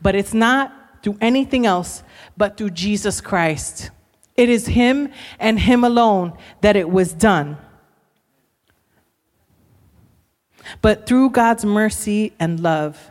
But 0.00 0.14
it's 0.14 0.34
not 0.34 0.72
through 1.02 1.18
anything 1.20 1.66
else 1.66 2.02
but 2.36 2.56
through 2.56 2.70
Jesus 2.70 3.20
Christ. 3.20 3.90
It 4.36 4.48
is 4.48 4.66
Him 4.66 5.10
and 5.38 5.58
Him 5.60 5.84
alone 5.84 6.36
that 6.60 6.76
it 6.76 6.90
was 6.90 7.12
done. 7.12 7.56
But 10.80 11.06
through 11.06 11.30
God's 11.30 11.64
mercy 11.64 12.32
and 12.38 12.60
love, 12.60 13.10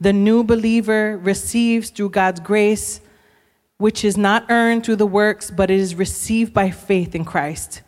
the 0.00 0.12
new 0.12 0.42
believer 0.42 1.18
receives 1.18 1.90
through 1.90 2.10
God's 2.10 2.40
grace, 2.40 3.00
which 3.76 4.04
is 4.04 4.16
not 4.16 4.46
earned 4.48 4.84
through 4.84 4.96
the 4.96 5.06
works, 5.06 5.50
but 5.50 5.70
it 5.70 5.78
is 5.78 5.94
received 5.94 6.54
by 6.54 6.70
faith 6.70 7.14
in 7.14 7.24
Christ. 7.24 7.82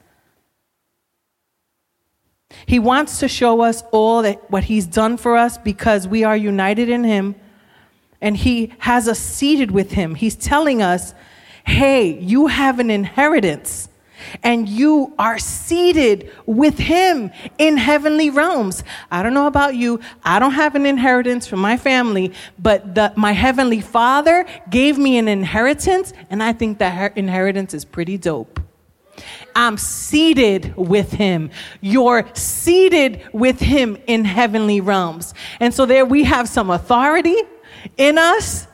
He 2.67 2.79
wants 2.79 3.19
to 3.21 3.29
show 3.29 3.63
us 3.63 3.83
all 3.93 4.23
that 4.23 4.51
what 4.51 4.65
he's 4.65 4.87
done 4.87 5.17
for 5.17 5.37
us 5.37 5.57
because 5.57 6.07
we 6.07 6.23
are 6.23 6.37
united 6.37 6.89
in 6.89 7.05
him 7.05 7.35
and 8.21 8.37
he 8.37 8.73
has 8.81 9.09
us 9.09 9.19
seated 9.19 9.71
with 9.71 9.93
him. 9.93 10.15
He's 10.15 10.37
telling 10.37 10.81
us, 10.81 11.15
hey, 11.65 12.19
you 12.19 12.47
have 12.49 12.79
an 12.79 12.91
inheritance 12.91 13.89
and 14.43 14.69
you 14.69 15.13
are 15.19 15.39
seated 15.39 16.31
with 16.47 16.79
him 16.79 17.31
in 17.59 17.77
heavenly 17.77 18.31
realms. 18.31 18.85
I 19.11 19.23
don't 19.23 19.35
know 19.35 19.47
about 19.47 19.75
you. 19.75 20.01
I 20.25 20.39
don't 20.39 20.53
have 20.53 20.75
an 20.75 20.87
inheritance 20.87 21.47
from 21.47 21.61
my 21.61 21.77
family, 21.77 22.33
but 22.59 22.95
the, 22.95 23.13
my 23.17 23.33
heavenly 23.33 23.81
father 23.81 24.47
gave 24.71 24.99
me 24.99 25.19
an 25.19 25.29
inheritance, 25.29 26.13
and 26.31 26.43
I 26.43 26.53
think 26.53 26.79
that 26.79 27.17
inheritance 27.17 27.75
is 27.75 27.85
pretty 27.85 28.19
dope. 28.19 28.61
I'm 29.55 29.77
seated 29.77 30.75
with 30.77 31.13
him. 31.13 31.51
You're 31.81 32.27
seated 32.35 33.23
with 33.33 33.61
him 33.61 33.99
in 34.07 34.25
heavenly 34.25 34.81
realms. 34.81 35.35
And 35.61 35.75
so 35.75 35.85
there 35.85 36.07
we 36.07 36.25
have 36.25 36.49
some 36.49 36.71
authority 36.71 37.37
in 37.99 38.17
us 38.17 38.67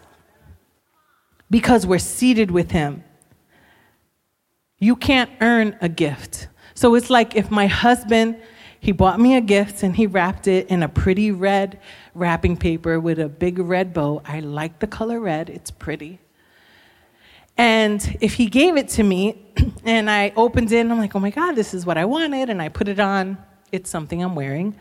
because 1.51 1.87
we're 1.87 1.99
seated 1.99 2.51
with 2.51 2.71
Him. 2.71 3.05
You 4.79 4.97
can't 4.97 5.31
earn 5.41 5.77
a 5.81 5.89
gift. 5.89 6.49
So 6.75 6.95
it's 6.95 7.11
like 7.11 7.35
if 7.35 7.51
my 7.51 7.67
husband, 7.67 8.41
he 8.81 8.93
bought 8.93 9.19
me 9.19 9.37
a 9.37 9.41
gift 9.41 9.83
and 9.83 9.97
he 9.97 10.07
wrapped 10.07 10.47
it 10.47 10.69
in 10.69 10.83
a 10.83 10.89
pretty 10.89 11.33
red 11.33 11.81
wrapping 12.15 12.57
paper 12.57 13.01
with 13.01 13.19
a 13.19 13.29
big 13.29 13.59
red 13.59 13.93
bow. 13.93 14.23
I 14.25 14.41
like 14.41 14.79
the 14.79 14.87
color 14.87 15.19
red, 15.19 15.51
it's 15.51 15.71
pretty. 15.71 16.21
And 17.57 18.17
if 18.21 18.35
he 18.35 18.47
gave 18.47 18.77
it 18.77 18.89
to 18.91 19.03
me 19.03 19.45
and 19.85 20.09
I 20.09 20.33
opened 20.37 20.71
it 20.71 20.79
and 20.79 20.93
I'm 20.93 20.99
like, 20.99 21.17
oh 21.17 21.21
my 21.21 21.31
God, 21.31 21.53
this 21.53 21.75
is 21.75 21.85
what 21.85 21.99
I 21.99 22.05
wanted, 22.05 22.51
and 22.51 22.63
I 22.63 22.69
put 22.69 22.87
it 22.87 23.01
on, 23.01 23.37
it's 23.73 23.91
something 23.91 24.23
I'm 24.23 24.37
wearing 24.37 24.77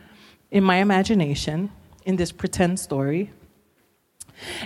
in 0.52 0.64
my 0.64 0.78
imagination 0.78 1.72
in 2.06 2.16
this 2.16 2.32
pretend 2.32 2.80
story. 2.80 3.32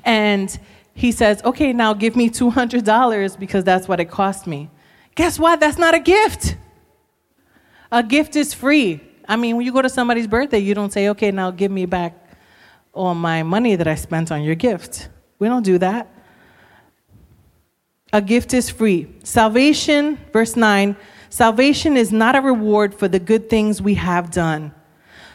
And 0.04 0.60
he 0.94 1.12
says, 1.12 1.42
okay, 1.44 1.74
now 1.74 1.94
give 1.94 2.16
me 2.16 2.30
$200 2.30 3.40
because 3.40 3.64
that's 3.64 3.88
what 3.88 4.00
it 4.00 4.10
cost 4.10 4.48
me. 4.48 4.70
Guess 5.16 5.40
what? 5.40 5.60
That's 5.60 5.78
not 5.78 5.94
a 5.94 6.00
gift. 6.00 6.56
A 7.92 8.04
gift 8.04 8.36
is 8.36 8.54
free. 8.54 9.02
I 9.28 9.36
mean, 9.36 9.56
when 9.56 9.66
you 9.66 9.74
go 9.74 9.82
to 9.82 9.90
somebody's 9.90 10.28
birthday, 10.28 10.60
you 10.60 10.74
don't 10.74 10.92
say, 10.92 11.10
okay, 11.10 11.32
now 11.32 11.52
give 11.52 11.72
me 11.72 11.86
back 11.86 12.18
all 12.94 13.14
my 13.14 13.44
money 13.44 13.76
that 13.76 13.88
I 13.88 13.96
spent 13.96 14.32
on 14.32 14.44
your 14.44 14.56
gift. 14.56 15.10
We 15.40 15.48
don't 15.48 15.64
do 15.64 15.78
that. 15.78 16.08
A 18.14 18.22
gift 18.22 18.54
is 18.54 18.70
free. 18.70 19.08
Salvation, 19.24 20.18
verse 20.34 20.56
9, 20.56 20.98
salvation 21.30 21.96
is 21.96 22.12
not 22.12 22.36
a 22.36 22.42
reward 22.42 22.94
for 22.94 23.08
the 23.08 23.20
good 23.20 23.50
things 23.50 23.82
we 23.82 23.94
have 23.96 24.32
done. 24.32 24.74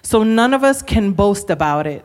So 0.03 0.23
none 0.23 0.53
of 0.53 0.63
us 0.63 0.83
can 0.83 1.13
boast 1.13 1.49
about 1.49 1.87
it. 1.87 2.05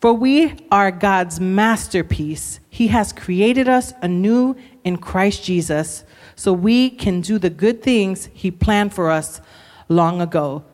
For 0.00 0.12
we 0.12 0.54
are 0.70 0.90
God's 0.90 1.40
masterpiece. 1.40 2.60
He 2.68 2.88
has 2.88 3.12
created 3.12 3.68
us 3.68 3.94
anew 4.02 4.56
in 4.84 4.98
Christ 4.98 5.44
Jesus 5.44 6.04
so 6.34 6.52
we 6.52 6.90
can 6.90 7.22
do 7.22 7.38
the 7.38 7.50
good 7.50 7.82
things 7.82 8.28
He 8.34 8.50
planned 8.50 8.92
for 8.92 9.10
us 9.10 9.40
long 9.88 10.20
ago. 10.20 10.64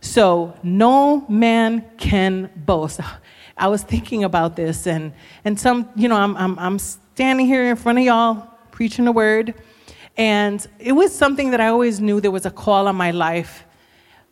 So 0.00 0.58
no 0.62 1.26
man 1.28 1.84
can 1.98 2.50
boast. 2.56 3.00
I 3.56 3.68
was 3.68 3.82
thinking 3.82 4.24
about 4.24 4.56
this, 4.56 4.86
and, 4.86 5.12
and 5.44 5.60
some, 5.60 5.88
you 5.94 6.08
know, 6.08 6.16
I'm, 6.16 6.36
I'm, 6.36 6.58
I'm 6.58 6.78
standing 6.78 7.46
here 7.46 7.70
in 7.70 7.76
front 7.76 7.98
of 7.98 8.04
y'all 8.04 8.48
preaching 8.70 9.04
the 9.04 9.12
word, 9.12 9.54
and 10.16 10.66
it 10.78 10.92
was 10.92 11.14
something 11.14 11.50
that 11.50 11.60
I 11.60 11.68
always 11.68 12.00
knew 12.00 12.20
there 12.20 12.30
was 12.30 12.46
a 12.46 12.50
call 12.50 12.88
on 12.88 12.96
my 12.96 13.10
life. 13.10 13.64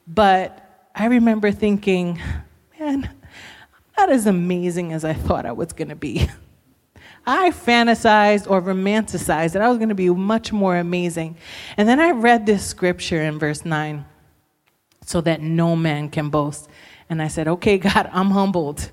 But 0.09 0.89
I 0.95 1.07
remember 1.07 1.53
thinking, 1.53 2.21
man, 2.79 3.11
not 4.01 4.11
as 4.11 4.27
amazing 4.27 4.95
as 4.95 5.05
I 5.05 5.13
thought 5.13 5.45
I 5.45 5.53
was 5.53 5.75
going 5.75 5.89
to 5.89 5.95
be. 5.95 6.27
I 7.27 7.51
fantasized 7.51 8.51
or 8.51 8.63
romanticized 8.63 9.53
that 9.53 9.61
I 9.61 9.69
was 9.69 9.77
going 9.77 9.91
to 9.91 9.95
be 9.95 10.09
much 10.09 10.53
more 10.53 10.77
amazing. 10.77 11.37
And 11.77 11.87
then 11.87 12.01
I 12.01 12.13
read 12.13 12.47
this 12.47 12.65
scripture 12.65 13.21
in 13.21 13.39
verse 13.39 13.63
9 13.63 14.07
so 15.05 15.21
that 15.21 15.43
no 15.43 15.77
man 15.77 16.09
can 16.09 16.31
boast. 16.31 16.71
And 17.11 17.21
I 17.21 17.29
said, 17.29 17.47
Okay, 17.47 17.77
God, 17.89 18.09
I'm 18.11 18.31
humbled. 18.31 18.91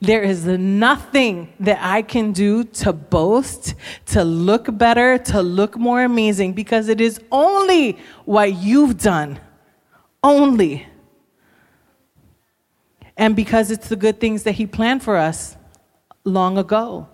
There 0.00 0.22
is 0.22 0.46
nothing 0.46 1.52
that 1.60 1.78
I 1.80 2.02
can 2.02 2.32
do 2.32 2.64
to 2.64 2.92
boast, 2.92 3.74
to 4.06 4.24
look 4.24 4.76
better, 4.76 5.18
to 5.18 5.42
look 5.42 5.76
more 5.76 6.02
amazing, 6.02 6.54
because 6.54 6.88
it 6.88 7.00
is 7.00 7.20
only 7.30 7.98
what 8.24 8.54
you've 8.54 8.98
done. 8.98 9.38
Only. 10.24 10.88
And 13.20 13.36
because 13.36 13.70
it's 13.70 13.90
the 13.90 13.96
good 13.96 14.18
things 14.18 14.44
that 14.44 14.52
He 14.52 14.66
planned 14.66 15.02
for 15.02 15.18
us 15.18 15.56
long 16.24 16.56
ago. 16.56 17.06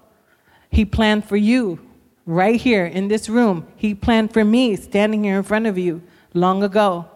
He 0.71 0.85
planned 0.85 1.25
for 1.25 1.37
you 1.37 1.81
right 2.25 2.61
here 2.61 2.87
in 2.87 3.09
this 3.09 3.29
room. 3.29 3.67
He 3.75 3.93
planned 3.93 4.33
for 4.33 4.45
me 4.45 4.77
standing 4.77 5.25
here 5.25 5.37
in 5.37 5.43
front 5.43 5.67
of 5.67 5.77
you 5.77 6.03
long 6.33 6.63
ago. 6.63 7.07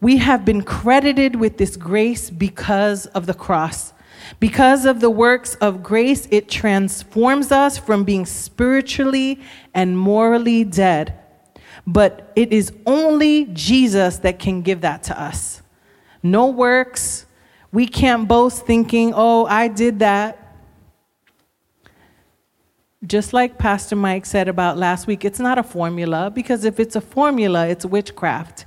We 0.00 0.18
have 0.18 0.44
been 0.44 0.62
credited 0.62 1.34
with 1.34 1.58
this 1.58 1.76
grace 1.76 2.30
because 2.30 3.06
of 3.06 3.26
the 3.26 3.34
cross. 3.34 3.92
Because 4.38 4.84
of 4.84 5.00
the 5.00 5.10
works 5.10 5.56
of 5.56 5.82
grace, 5.82 6.28
it 6.30 6.48
transforms 6.48 7.50
us 7.50 7.76
from 7.76 8.04
being 8.04 8.24
spiritually 8.24 9.40
and 9.74 9.98
morally 9.98 10.62
dead. 10.62 11.18
But 11.88 12.30
it 12.36 12.52
is 12.52 12.72
only 12.86 13.46
Jesus 13.46 14.18
that 14.18 14.38
can 14.38 14.62
give 14.62 14.82
that 14.82 15.02
to 15.04 15.20
us. 15.20 15.60
No 16.24 16.46
works. 16.46 17.26
We 17.70 17.86
can't 17.86 18.26
boast 18.26 18.64
thinking, 18.64 19.12
oh, 19.14 19.44
I 19.44 19.68
did 19.68 19.98
that. 19.98 20.56
Just 23.06 23.34
like 23.34 23.58
Pastor 23.58 23.94
Mike 23.94 24.24
said 24.24 24.48
about 24.48 24.78
last 24.78 25.06
week, 25.06 25.26
it's 25.26 25.38
not 25.38 25.58
a 25.58 25.62
formula 25.62 26.30
because 26.30 26.64
if 26.64 26.80
it's 26.80 26.96
a 26.96 27.00
formula, 27.02 27.68
it's 27.68 27.84
witchcraft. 27.84 28.64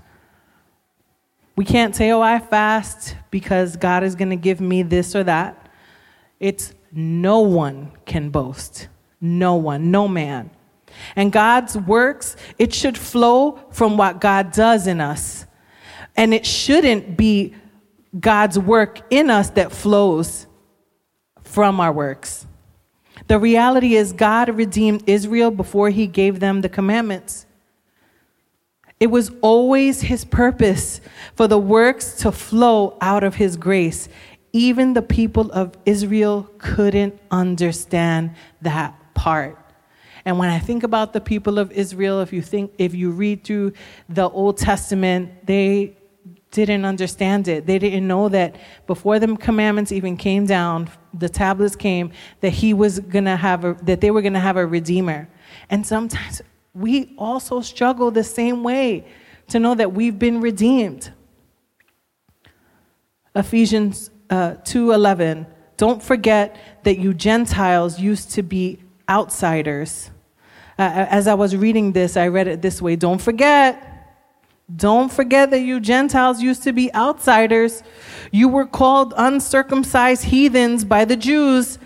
We 1.55 1.65
can't 1.65 1.95
say, 1.95 2.11
oh, 2.11 2.21
I 2.21 2.37
fast 2.37 3.15
because 3.31 3.75
God 3.75 4.03
is 4.03 4.13
going 4.13 4.29
to 4.29 4.35
give 4.35 4.61
me 4.61 4.83
this 4.83 5.15
or 5.15 5.23
that. 5.23 5.67
It's 6.39 6.75
no 6.91 7.39
one 7.39 7.91
can 8.05 8.29
boast. 8.29 8.87
No 9.19 9.55
one, 9.55 9.89
no 9.89 10.07
man. 10.07 10.51
And 11.15 11.31
God's 11.31 11.75
works, 11.75 12.35
it 12.59 12.71
should 12.71 12.95
flow 12.95 13.59
from 13.71 13.97
what 13.97 14.21
God 14.21 14.51
does 14.51 14.85
in 14.85 15.01
us. 15.01 15.46
And 16.17 16.33
it 16.33 16.45
shouldn't 16.45 17.15
be 17.15 17.53
God's 18.19 18.57
work 18.57 19.01
in 19.09 19.29
us 19.29 19.51
that 19.51 19.71
flows 19.71 20.47
from 21.43 21.79
our 21.79 21.91
works. 21.91 22.45
The 23.27 23.39
reality 23.39 23.95
is, 23.95 24.13
God 24.13 24.49
redeemed 24.49 25.03
Israel 25.07 25.51
before 25.51 25.89
he 25.89 26.07
gave 26.07 26.39
them 26.39 26.61
the 26.61 26.69
commandments. 26.69 27.45
It 28.99 29.07
was 29.07 29.31
always 29.41 30.01
his 30.01 30.25
purpose 30.25 31.01
for 31.35 31.47
the 31.47 31.59
works 31.59 32.13
to 32.21 32.31
flow 32.31 32.97
out 32.99 33.23
of 33.23 33.35
his 33.35 33.57
grace. 33.57 34.09
Even 34.53 34.93
the 34.93 35.01
people 35.01 35.51
of 35.51 35.77
Israel 35.85 36.49
couldn't 36.57 37.19
understand 37.29 38.31
that 38.61 38.95
part. 39.13 39.57
And 40.25 40.39
when 40.39 40.49
I 40.49 40.59
think 40.59 40.83
about 40.83 41.13
the 41.13 41.21
people 41.21 41.59
of 41.59 41.71
Israel, 41.71 42.21
if 42.21 42.33
you 42.33 42.41
think 42.41 42.73
if 42.77 42.93
you 42.93 43.11
read 43.11 43.43
through 43.43 43.73
the 44.09 44.29
Old 44.29 44.57
Testament, 44.57 45.45
they 45.45 45.96
didn't 46.51 46.85
understand 46.85 47.47
it. 47.47 47.65
They 47.65 47.79
didn't 47.79 48.07
know 48.07 48.29
that 48.29 48.55
before 48.87 49.19
the 49.19 49.35
commandments 49.35 49.91
even 49.91 50.17
came 50.17 50.45
down, 50.45 50.89
the 51.13 51.29
tablets 51.29 51.75
came, 51.75 52.11
that 52.41 52.51
he 52.51 52.73
was 52.73 52.99
gonna 52.99 53.35
have 53.35 53.65
a, 53.65 53.73
that 53.83 54.01
they 54.01 54.11
were 54.11 54.21
gonna 54.21 54.39
have 54.39 54.57
a 54.57 54.65
redeemer. 54.65 55.27
And 55.69 55.85
sometimes 55.85 56.41
we 56.73 57.13
also 57.17 57.61
struggle 57.61 58.11
the 58.11 58.23
same 58.23 58.63
way 58.63 59.05
to 59.49 59.59
know 59.59 59.75
that 59.75 59.93
we've 59.93 60.17
been 60.17 60.41
redeemed. 60.41 61.11
Ephesians 63.35 64.09
uh, 64.29 64.55
2:11 64.63 65.45
Don't 65.77 66.01
forget 66.01 66.55
that 66.83 66.97
you 66.97 67.13
Gentiles 67.13 67.99
used 67.99 68.31
to 68.31 68.43
be 68.43 68.79
outsiders. 69.09 70.11
Uh, 70.79 71.07
as 71.09 71.27
I 71.27 71.33
was 71.33 71.55
reading 71.55 71.91
this, 71.91 72.17
I 72.17 72.27
read 72.27 72.47
it 72.47 72.61
this 72.61 72.81
way, 72.81 72.95
don't 72.95 73.21
forget 73.21 73.96
don't 74.75 75.09
forget 75.09 75.49
that 75.51 75.61
you 75.61 75.79
Gentiles 75.79 76.41
used 76.41 76.63
to 76.63 76.73
be 76.73 76.93
outsiders. 76.93 77.83
You 78.31 78.49
were 78.49 78.65
called 78.65 79.13
uncircumcised 79.15 80.25
heathens 80.25 80.83
by 80.83 81.05
the 81.05 81.15
Jews 81.15 81.79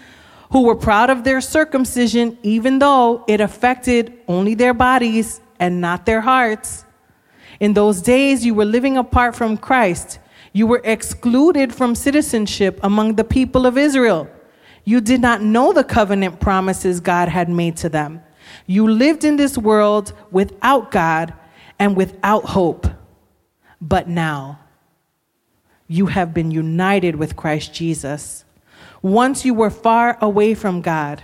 who 0.52 0.64
were 0.64 0.76
proud 0.76 1.12
of 1.12 1.24
their 1.24 1.42
circumcision, 1.42 2.40
even 2.42 2.80
though 2.80 3.24
it 3.28 3.40
affected 3.40 4.18
only 4.28 4.56
their 4.56 4.74
bodies 4.74 5.42
and 5.60 5.80
not 5.80 6.08
their 6.08 6.22
hearts. 6.22 6.84
In 7.60 7.74
those 7.74 8.02
days, 8.02 8.44
you 8.44 8.56
were 8.56 8.66
living 8.66 8.98
apart 8.98 9.36
from 9.36 9.58
Christ. 9.58 10.18
You 10.52 10.66
were 10.66 10.82
excluded 10.84 11.76
from 11.76 11.94
citizenship 11.94 12.80
among 12.82 13.16
the 13.16 13.24
people 13.24 13.68
of 13.68 13.78
Israel. 13.78 14.28
You 14.86 15.02
did 15.02 15.22
not 15.22 15.44
know 15.44 15.72
the 15.72 15.84
covenant 15.84 16.40
promises 16.40 17.00
God 17.00 17.30
had 17.30 17.48
made 17.48 17.78
to 17.78 17.90
them. 17.90 18.24
You 18.66 18.90
lived 18.90 19.24
in 19.24 19.38
this 19.38 19.56
world 19.56 20.14
without 20.32 20.90
God 20.90 21.36
and 21.82 21.98
without 21.98 22.46
hope. 22.46 22.86
But 23.82 24.08
now, 24.08 24.60
you 25.88 26.06
have 26.06 26.32
been 26.32 26.52
united 26.52 27.16
with 27.16 27.36
Christ 27.36 27.74
Jesus. 27.74 28.46
Once 29.02 29.46
you 29.46 29.56
were 29.56 29.72
far 29.72 30.16
away 30.22 30.54
from 30.54 30.82
God, 30.82 31.24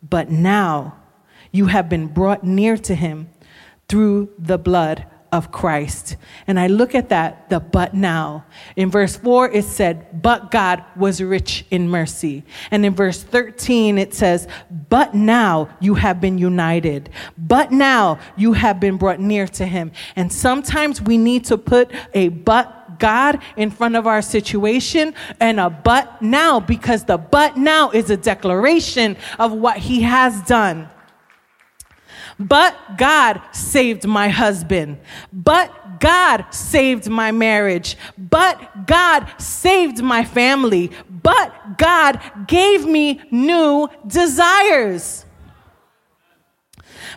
but 0.00 0.30
now 0.30 0.94
you 1.50 1.66
have 1.66 1.88
been 1.88 2.06
brought 2.06 2.44
near 2.44 2.76
to 2.76 2.94
Him 2.94 3.30
through 3.88 4.30
the 4.38 4.58
blood 4.58 5.06
of 5.34 5.50
Christ. 5.50 6.16
And 6.46 6.60
I 6.60 6.68
look 6.68 6.94
at 6.94 7.08
that, 7.08 7.50
the 7.50 7.58
but 7.58 7.92
now. 7.92 8.44
In 8.76 8.88
verse 8.88 9.16
4, 9.16 9.50
it 9.50 9.64
said, 9.64 10.22
But 10.22 10.52
God 10.52 10.84
was 10.94 11.20
rich 11.20 11.66
in 11.72 11.88
mercy. 11.88 12.44
And 12.70 12.86
in 12.86 12.94
verse 12.94 13.20
13, 13.20 13.98
it 13.98 14.14
says, 14.14 14.46
But 14.88 15.12
now 15.12 15.76
you 15.80 15.96
have 15.96 16.20
been 16.20 16.38
united. 16.38 17.10
But 17.36 17.72
now 17.72 18.20
you 18.36 18.52
have 18.52 18.78
been 18.78 18.96
brought 18.96 19.18
near 19.18 19.48
to 19.48 19.66
Him. 19.66 19.90
And 20.14 20.32
sometimes 20.32 21.02
we 21.02 21.18
need 21.18 21.46
to 21.46 21.58
put 21.58 21.90
a 22.14 22.28
but 22.28 23.00
God 23.00 23.40
in 23.56 23.72
front 23.72 23.96
of 23.96 24.06
our 24.06 24.22
situation 24.22 25.14
and 25.40 25.58
a 25.58 25.68
but 25.68 26.22
now 26.22 26.60
because 26.60 27.02
the 27.02 27.18
but 27.18 27.56
now 27.56 27.90
is 27.90 28.08
a 28.08 28.16
declaration 28.16 29.16
of 29.40 29.50
what 29.50 29.78
He 29.78 30.02
has 30.02 30.40
done. 30.42 30.88
But 32.38 32.76
God 32.96 33.40
saved 33.52 34.06
my 34.06 34.28
husband. 34.28 34.98
But 35.32 36.00
God 36.00 36.46
saved 36.50 37.08
my 37.08 37.30
marriage. 37.30 37.96
But 38.18 38.86
God 38.86 39.30
saved 39.38 40.02
my 40.02 40.24
family. 40.24 40.90
But 41.22 41.78
God 41.78 42.20
gave 42.46 42.86
me 42.86 43.20
new 43.30 43.88
desires. 44.06 45.24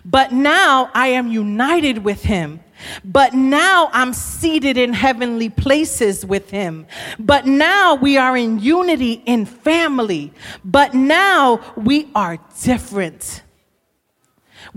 But 0.05 0.31
now 0.31 0.89
I 0.93 1.07
am 1.09 1.27
united 1.27 1.99
with 1.99 2.23
him. 2.23 2.61
But 3.03 3.33
now 3.33 3.89
I'm 3.91 4.13
seated 4.13 4.77
in 4.77 4.93
heavenly 4.93 5.49
places 5.49 6.25
with 6.25 6.51
him. 6.51 6.85
But 7.19 7.45
now 7.45 7.95
we 7.95 8.17
are 8.17 8.37
in 8.37 8.59
unity 8.59 9.23
in 9.25 9.45
family. 9.45 10.31
But 10.63 10.93
now 10.93 11.73
we 11.75 12.09
are 12.13 12.37
different. 12.61 13.41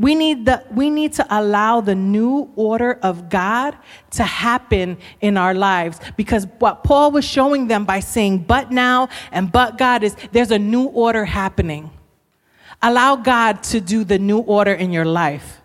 We 0.01 0.15
need, 0.15 0.47
the, 0.47 0.65
we 0.71 0.89
need 0.89 1.13
to 1.15 1.27
allow 1.29 1.83
the 1.83 1.95
new 1.95 2.51
order 2.57 2.95
of 3.03 3.29
God 3.29 3.77
to 4.13 4.25
happen 4.25 4.97
in 5.21 5.37
our 5.37 5.53
lives 5.53 6.01
because 6.17 6.47
what 6.59 6.83
Paul 6.85 7.11
was 7.11 7.23
showing 7.27 7.67
them 7.67 7.85
by 7.85 8.01
saying, 8.01 8.45
but 8.45 8.71
now 8.71 9.11
and 9.31 9.53
but 9.53 9.77
God 9.77 10.03
is 10.03 10.17
there's 10.33 10.53
a 10.53 10.59
new 10.59 10.85
order 10.85 11.27
happening. 11.27 11.91
Allow 12.81 13.17
God 13.17 13.63
to 13.65 13.81
do 13.83 14.05
the 14.05 14.19
new 14.19 14.39
order 14.39 14.73
in 14.73 14.91
your 14.91 15.05
life. 15.05 15.61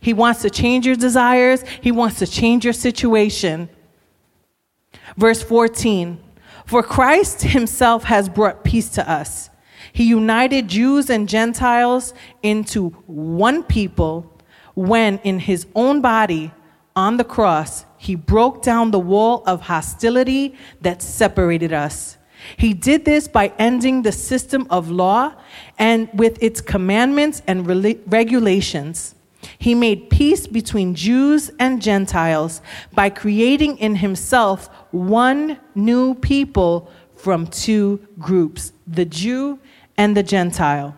He 0.00 0.14
wants 0.14 0.40
to 0.40 0.48
change 0.48 0.86
your 0.86 0.96
desires, 0.96 1.62
He 1.82 1.92
wants 1.92 2.18
to 2.20 2.26
change 2.26 2.64
your 2.64 2.72
situation. 2.72 3.68
Verse 5.18 5.42
14 5.42 6.18
For 6.64 6.82
Christ 6.82 7.42
Himself 7.42 8.04
has 8.04 8.30
brought 8.30 8.64
peace 8.64 8.88
to 8.90 9.06
us 9.06 9.50
he 9.96 10.04
united 10.04 10.68
Jews 10.68 11.08
and 11.08 11.26
Gentiles 11.26 12.12
into 12.42 12.90
one 13.06 13.62
people 13.62 14.30
when, 14.74 15.16
in 15.24 15.38
his 15.38 15.66
own 15.74 16.02
body 16.02 16.52
on 16.94 17.16
the 17.16 17.24
cross, 17.24 17.86
he 17.96 18.14
broke 18.14 18.60
down 18.60 18.90
the 18.90 18.98
wall 18.98 19.42
of 19.46 19.62
hostility 19.62 20.54
that 20.82 21.00
separated 21.00 21.72
us. 21.72 22.18
He 22.58 22.74
did 22.74 23.06
this 23.06 23.26
by 23.26 23.54
ending 23.58 24.02
the 24.02 24.12
system 24.12 24.66
of 24.68 24.90
law 24.90 25.32
and 25.78 26.10
with 26.12 26.42
its 26.42 26.60
commandments 26.60 27.40
and 27.46 27.66
regulations. 27.66 29.14
He 29.58 29.74
made 29.74 30.10
peace 30.10 30.46
between 30.46 30.94
Jews 30.94 31.50
and 31.58 31.80
Gentiles 31.80 32.60
by 32.92 33.08
creating 33.08 33.78
in 33.78 33.96
himself 33.96 34.68
one 34.90 35.58
new 35.74 36.14
people 36.16 36.90
from 37.14 37.46
two 37.46 38.06
groups 38.18 38.72
the 38.86 39.06
Jew 39.06 39.58
and 39.96 40.16
the 40.16 40.22
Gentile. 40.22 40.96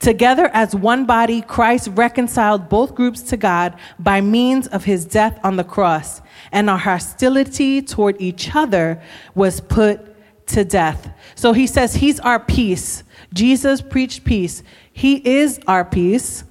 Together 0.00 0.50
as 0.52 0.74
one 0.74 1.06
body, 1.06 1.40
Christ 1.40 1.88
reconciled 1.94 2.68
both 2.68 2.94
groups 2.94 3.22
to 3.22 3.36
God 3.36 3.76
by 3.98 4.20
means 4.20 4.66
of 4.68 4.84
his 4.84 5.04
death 5.04 5.38
on 5.42 5.56
the 5.56 5.64
cross, 5.64 6.20
and 6.52 6.68
our 6.68 6.78
hostility 6.78 7.82
toward 7.82 8.20
each 8.20 8.54
other 8.54 9.02
was 9.34 9.60
put 9.60 10.14
to 10.48 10.64
death. 10.64 11.10
So 11.34 11.52
he 11.52 11.66
says 11.66 11.94
he's 11.94 12.20
our 12.20 12.38
peace. 12.38 13.02
Jesus 13.32 13.80
preached 13.80 14.24
peace. 14.24 14.62
He 14.92 15.16
is 15.26 15.58
our 15.66 15.84
peace, 15.84 16.44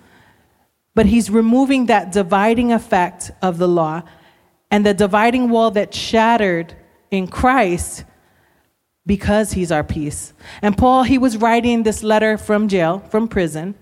but 0.94 1.06
he's 1.06 1.30
removing 1.30 1.86
that 1.86 2.12
dividing 2.12 2.72
effect 2.72 3.32
of 3.42 3.58
the 3.58 3.68
law 3.68 4.04
and 4.70 4.86
the 4.86 4.94
dividing 4.94 5.50
wall 5.50 5.72
that 5.72 5.94
shattered 5.94 6.76
in 7.12 7.28
Christ 7.28 8.04
because 9.06 9.54
he's 9.54 9.72
our 9.72 9.84
peace. 9.84 10.34
And 10.62 10.78
Paul, 10.78 11.04
he 11.04 11.18
was 11.18 11.38
writing 11.38 11.84
this 11.84 12.04
letter 12.04 12.38
from 12.38 12.68
jail, 12.68 13.00
from 13.10 13.28
prison, 13.28 13.76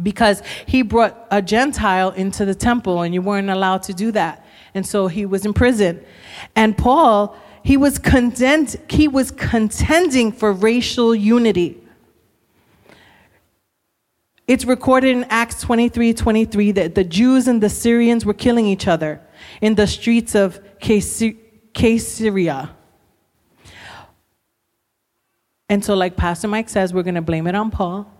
because 0.00 0.42
he 0.66 0.82
brought 0.82 1.26
a 1.30 1.42
Gentile 1.42 2.10
into 2.10 2.44
the 2.44 2.54
temple 2.54 3.02
and 3.02 3.12
you 3.12 3.20
weren't 3.20 3.50
allowed 3.50 3.82
to 3.84 3.92
do 3.92 4.12
that. 4.12 4.46
And 4.74 4.86
so 4.86 5.08
he 5.08 5.26
was 5.26 5.44
in 5.44 5.54
prison. 5.54 6.04
And 6.54 6.78
Paul, 6.78 7.36
he 7.64 7.76
was 7.76 7.98
content, 7.98 8.76
he 8.88 9.08
was 9.08 9.32
contending 9.32 10.30
for 10.30 10.52
racial 10.52 11.14
unity. 11.14 11.82
It's 14.46 14.64
recorded 14.64 15.14
in 15.16 15.24
Acts 15.24 15.60
23 15.60 16.14
23 16.14 16.72
that 16.72 16.94
the 16.94 17.04
Jews 17.04 17.48
and 17.48 17.62
the 17.62 17.68
Syrians 17.68 18.24
were 18.24 18.32
killing 18.32 18.66
each 18.66 18.86
other 18.86 19.20
in 19.60 19.74
the 19.74 19.86
streets 19.86 20.34
of 20.34 20.60
Caesarea. 20.80 22.70
And 25.68 25.84
so, 25.84 25.94
like 25.94 26.16
Pastor 26.16 26.48
Mike 26.48 26.68
says, 26.68 26.94
we're 26.94 27.02
going 27.02 27.14
to 27.14 27.22
blame 27.22 27.46
it 27.46 27.54
on 27.54 27.70
Paul. 27.70 28.10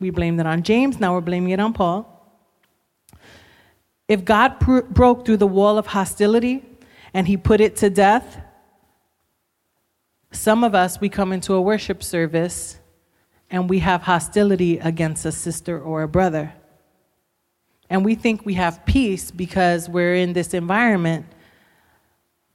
We 0.00 0.10
blamed 0.10 0.40
it 0.40 0.46
on 0.46 0.62
James, 0.62 0.98
now 0.98 1.14
we're 1.14 1.20
blaming 1.20 1.50
it 1.50 1.60
on 1.60 1.72
Paul. 1.72 2.10
If 4.08 4.24
God 4.24 4.60
pr- 4.60 4.80
broke 4.80 5.24
through 5.24 5.38
the 5.38 5.46
wall 5.46 5.78
of 5.78 5.86
hostility 5.86 6.64
and 7.14 7.26
he 7.26 7.36
put 7.36 7.60
it 7.60 7.76
to 7.76 7.88
death, 7.88 8.40
some 10.30 10.64
of 10.64 10.74
us, 10.74 11.00
we 11.00 11.08
come 11.08 11.32
into 11.32 11.54
a 11.54 11.60
worship 11.60 12.02
service 12.02 12.78
and 13.50 13.70
we 13.70 13.78
have 13.78 14.02
hostility 14.02 14.78
against 14.78 15.24
a 15.24 15.32
sister 15.32 15.80
or 15.80 16.02
a 16.02 16.08
brother. 16.08 16.52
And 17.88 18.04
we 18.04 18.14
think 18.14 18.44
we 18.44 18.54
have 18.54 18.84
peace 18.84 19.30
because 19.30 19.88
we're 19.88 20.16
in 20.16 20.32
this 20.32 20.52
environment 20.52 21.26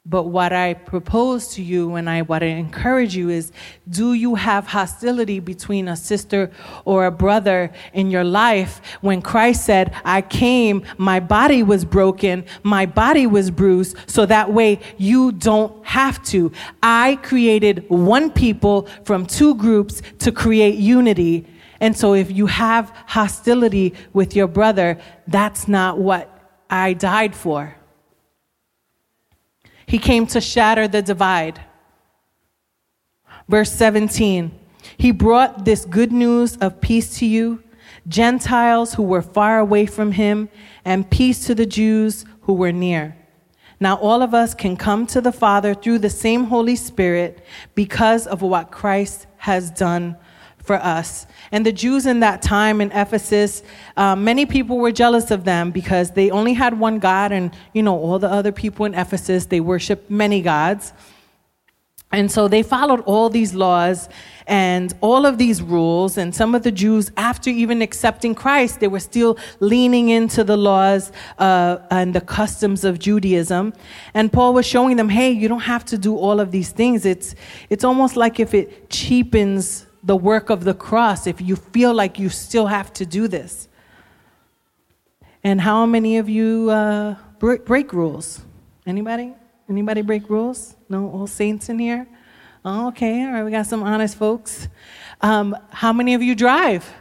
but 0.06 0.24
what 0.24 0.54
I 0.54 0.74
propose 0.74 1.50
to 1.56 1.62
you 1.62 1.96
and 1.96 2.10
I 2.10 2.22
what 2.22 2.42
I 2.42 2.48
encourage 2.48 3.16
you 3.16 3.30
is 3.30 3.52
do 3.90 4.14
you 4.14 4.36
have 4.36 4.66
hostility 4.66 5.40
between 5.40 5.88
a 5.88 5.96
sister 5.96 6.52
or 6.86 7.06
a 7.06 7.12
brother 7.12 7.72
in 7.94 8.10
your 8.10 8.24
life 8.24 8.82
when 9.02 9.22
Christ 9.22 9.66
said, 9.66 9.94
I 10.06 10.22
came, 10.22 10.84
my 10.98 11.20
body 11.20 11.64
was 11.64 11.84
broken, 11.84 12.46
my 12.64 12.86
body 12.86 13.28
was 13.28 13.52
bruised, 13.52 13.98
so 14.08 14.26
that 14.26 14.52
way 14.52 14.80
you 14.98 15.34
don't 15.34 15.86
have 15.86 16.24
to. 16.26 16.52
I 16.82 17.20
created 17.22 17.86
one 17.90 18.32
people 18.32 18.88
from 19.04 19.26
two 19.26 19.54
groups 19.56 20.02
to 20.20 20.32
create 20.32 20.76
unity. 20.76 21.46
And 21.82 21.96
so 21.96 22.14
if 22.14 22.32
you 22.32 22.48
have 22.48 22.92
hostility 23.06 23.94
with 24.14 24.36
your 24.36 24.48
brother, 24.48 24.98
that's 25.28 25.68
not 25.68 25.98
what 26.00 26.30
I 26.70 26.94
died 26.94 27.36
for. 27.36 27.76
He 29.90 29.98
came 29.98 30.28
to 30.28 30.40
shatter 30.40 30.88
the 30.88 31.02
divide. 31.02 31.60
Verse 33.48 33.72
17 33.72 34.52
He 34.98 35.12
brought 35.12 35.66
this 35.66 35.84
good 35.84 36.12
news 36.12 36.56
of 36.58 36.80
peace 36.80 37.18
to 37.18 37.26
you, 37.26 37.64
Gentiles 38.08 38.94
who 38.94 39.04
were 39.04 39.24
far 39.24 39.58
away 39.58 39.88
from 39.88 40.12
him, 40.12 40.50
and 40.86 41.10
peace 41.10 41.44
to 41.48 41.56
the 41.56 41.66
Jews 41.66 42.24
who 42.42 42.54
were 42.54 42.72
near. 42.72 43.18
Now, 43.80 43.96
all 43.96 44.22
of 44.22 44.36
us 44.36 44.54
can 44.54 44.78
come 44.78 45.08
to 45.08 45.22
the 45.22 45.32
Father 45.32 45.74
through 45.74 46.00
the 46.00 46.10
same 46.12 46.44
Holy 46.46 46.76
Spirit 46.76 47.44
because 47.74 48.28
of 48.28 48.44
what 48.44 48.72
Christ 48.72 49.26
has 49.38 49.72
done 49.72 50.18
for 50.62 50.76
us. 50.76 51.26
And 51.52 51.66
the 51.66 51.72
Jews 51.72 52.06
in 52.06 52.20
that 52.20 52.42
time 52.42 52.82
in 52.82 52.92
Ephesus, 52.92 53.64
uh, 53.98 54.16
many 54.16 54.46
people 54.46 54.78
were 54.78 54.92
jealous 54.92 55.32
of 55.32 55.46
them 55.46 55.72
because 55.72 56.12
they 56.12 56.30
only 56.30 56.54
had 56.54 56.80
one 56.80 57.00
God, 57.00 57.32
and 57.32 57.56
you 57.74 57.84
know, 57.84 57.98
all 57.98 58.20
the 58.20 58.30
other 58.30 58.52
people 58.52 58.86
in 58.86 58.94
Ephesus, 58.94 59.46
they 59.46 59.60
worshiped 59.60 60.10
many 60.10 60.42
gods. 60.42 60.94
And 62.12 62.32
so 62.32 62.48
they 62.48 62.64
followed 62.64 63.02
all 63.02 63.30
these 63.30 63.54
laws 63.54 64.10
and 64.48 64.92
all 65.00 65.28
of 65.28 65.38
these 65.38 65.62
rules. 65.62 66.18
And 66.18 66.34
some 66.34 66.56
of 66.56 66.64
the 66.64 66.72
Jews, 66.72 67.12
after 67.18 67.52
even 67.52 67.84
accepting 67.84 68.34
Christ, 68.34 68.80
they 68.80 68.88
were 68.88 69.00
still 69.00 69.38
leaning 69.60 70.10
into 70.10 70.44
the 70.44 70.58
laws 70.58 71.12
uh, 71.38 71.78
and 71.92 72.16
the 72.16 72.22
customs 72.22 72.84
of 72.84 72.98
Judaism. 72.98 73.74
And 74.16 74.34
Paul 74.34 74.56
was 74.56 74.66
showing 74.66 74.98
them, 74.98 75.10
hey, 75.10 75.30
you 75.30 75.48
don't 75.48 75.60
have 75.60 75.86
to 75.86 76.00
do 76.00 76.18
all 76.18 76.40
of 76.40 76.50
these 76.50 76.72
things. 76.72 77.06
It's, 77.06 77.36
it's 77.70 77.84
almost 77.84 78.18
like 78.18 78.40
if 78.40 78.56
it 78.56 78.90
cheapens 78.90 79.86
the 80.04 80.16
work 80.16 80.50
of 80.50 80.64
the 80.64 80.74
cross 80.74 81.28
if 81.28 81.42
you 81.42 81.56
feel 81.56 81.94
like 81.94 82.20
you 82.20 82.30
still 82.30 82.68
have 82.68 82.92
to 82.94 83.06
do 83.06 83.28
this. 83.28 83.68
And 85.44 85.62
how 85.62 85.86
many 85.86 86.18
of 86.18 86.28
you 86.30 86.70
uh, 86.70 87.16
break, 87.40 87.94
rules? 87.94 88.42
Anybody? 88.86 89.34
Anybody 89.70 90.02
break 90.02 90.30
rules? 90.30 90.76
No, 90.90 91.10
all 91.12 91.28
saints 91.28 91.70
in 91.70 91.80
here? 91.80 92.08
Oh, 92.66 92.90
okay, 92.90 93.24
all 93.24 93.32
right, 93.32 93.44
we 93.44 93.52
got 93.52 93.66
some 93.66 93.84
honest 93.84 94.18
folks. 94.18 94.68
Um, 95.22 95.56
how 95.70 95.94
many 95.94 96.14
of 96.14 96.22
you 96.22 96.36
drive? 96.36 96.92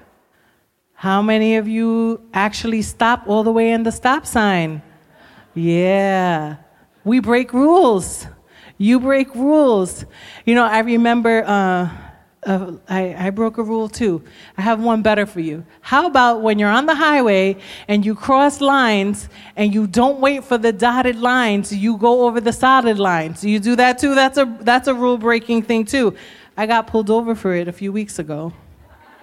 How 0.95 1.21
many 1.23 1.57
of 1.57 1.67
you 1.67 2.21
actually 2.33 2.83
stop 2.83 3.25
all 3.27 3.43
the 3.43 3.53
way 3.53 3.71
in 3.71 3.83
the 3.83 3.93
stop 3.93 4.27
sign? 4.27 4.83
Yeah, 5.55 6.57
we 7.05 7.21
break 7.21 7.53
rules. 7.53 8.27
You 8.77 9.01
break 9.01 9.35
rules. 9.35 10.05
You 10.45 10.55
know, 10.55 10.65
I 10.65 10.81
remember. 10.81 11.45
Uh, 11.45 11.89
uh, 12.49 12.73
I, 12.89 13.27
I 13.27 13.31
broke 13.31 13.59
a 13.59 13.63
rule 13.63 13.89
too. 13.91 14.23
I 14.57 14.63
have 14.63 14.83
one 14.83 15.03
better 15.03 15.27
for 15.27 15.41
you. 15.41 15.65
How 15.83 16.07
about 16.07 16.41
when 16.41 16.59
you're 16.59 16.71
on 16.71 16.87
the 16.87 16.95
highway 16.95 17.59
and 17.87 18.07
you 18.07 18.15
cross 18.15 18.63
lines 18.63 19.29
and 19.55 19.75
you 19.75 19.87
don't 19.87 20.19
wait 20.19 20.45
for 20.45 20.57
the 20.57 20.73
dotted 20.73 21.17
lines, 21.17 21.73
you 21.75 21.99
go 21.99 22.27
over 22.27 22.41
the 22.41 22.53
solid 22.53 22.99
lines? 22.99 23.45
You 23.45 23.61
do 23.61 23.77
that 23.77 23.99
too? 23.99 24.15
That's 24.15 24.39
a, 24.39 24.57
that's 24.61 24.89
a 24.89 24.95
rule 24.95 25.19
breaking 25.19 25.63
thing 25.63 25.85
too. 25.85 26.17
I 26.57 26.65
got 26.67 26.87
pulled 26.87 27.11
over 27.11 27.35
for 27.35 27.55
it 27.55 27.69
a 27.69 27.73
few 27.73 27.93
weeks 27.93 28.19
ago. 28.19 28.55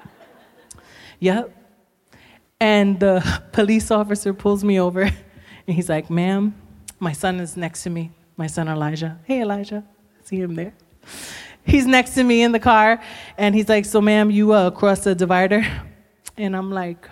yep. 1.19 1.51
And 2.59 2.99
the 2.99 3.41
police 3.51 3.89
officer 3.89 4.35
pulls 4.35 4.63
me 4.63 4.79
over 4.79 5.01
and 5.67 5.75
he's 5.75 5.89
like, 5.89 6.11
ma'am, 6.11 6.53
my 6.99 7.11
son 7.11 7.39
is 7.39 7.57
next 7.57 7.81
to 7.83 7.89
me, 7.89 8.11
my 8.37 8.45
son 8.45 8.67
Elijah. 8.67 9.19
Hey, 9.23 9.41
Elijah. 9.41 9.83
See 10.23 10.39
him 10.39 10.53
there 10.53 10.73
he's 11.65 11.85
next 11.85 12.15
to 12.15 12.23
me 12.23 12.43
in 12.43 12.51
the 12.51 12.59
car, 12.59 13.01
and 13.37 13.53
he's 13.53 13.67
like, 13.67 13.85
"So, 13.85 13.99
ma'am, 13.99 14.31
you 14.31 14.53
uh, 14.53 14.71
crossed 14.71 15.03
the 15.03 15.15
divider?" 15.15 15.65
And 16.37 16.55
I'm 16.55 16.71
like, 16.71 17.09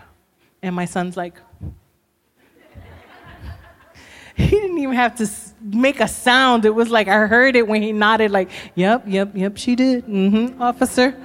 and 0.61 0.75
my 0.75 0.85
son's 0.85 1.15
like, 1.15 1.35
he 4.35 4.49
didn't 4.49 4.77
even 4.77 4.95
have 4.95 5.15
to 5.15 5.29
make 5.61 5.99
a 5.99 6.07
sound. 6.07 6.65
It 6.65 6.75
was 6.75 6.89
like 6.89 7.07
I 7.07 7.27
heard 7.27 7.55
it 7.55 7.67
when 7.67 7.81
he 7.81 7.91
nodded, 7.91 8.31
like, 8.31 8.49
"Yep, 8.75 9.03
yep, 9.07 9.31
yep, 9.33 9.57
she 9.57 9.75
did, 9.75 10.05
mm-hmm, 10.05 10.61
officer." 10.61 11.15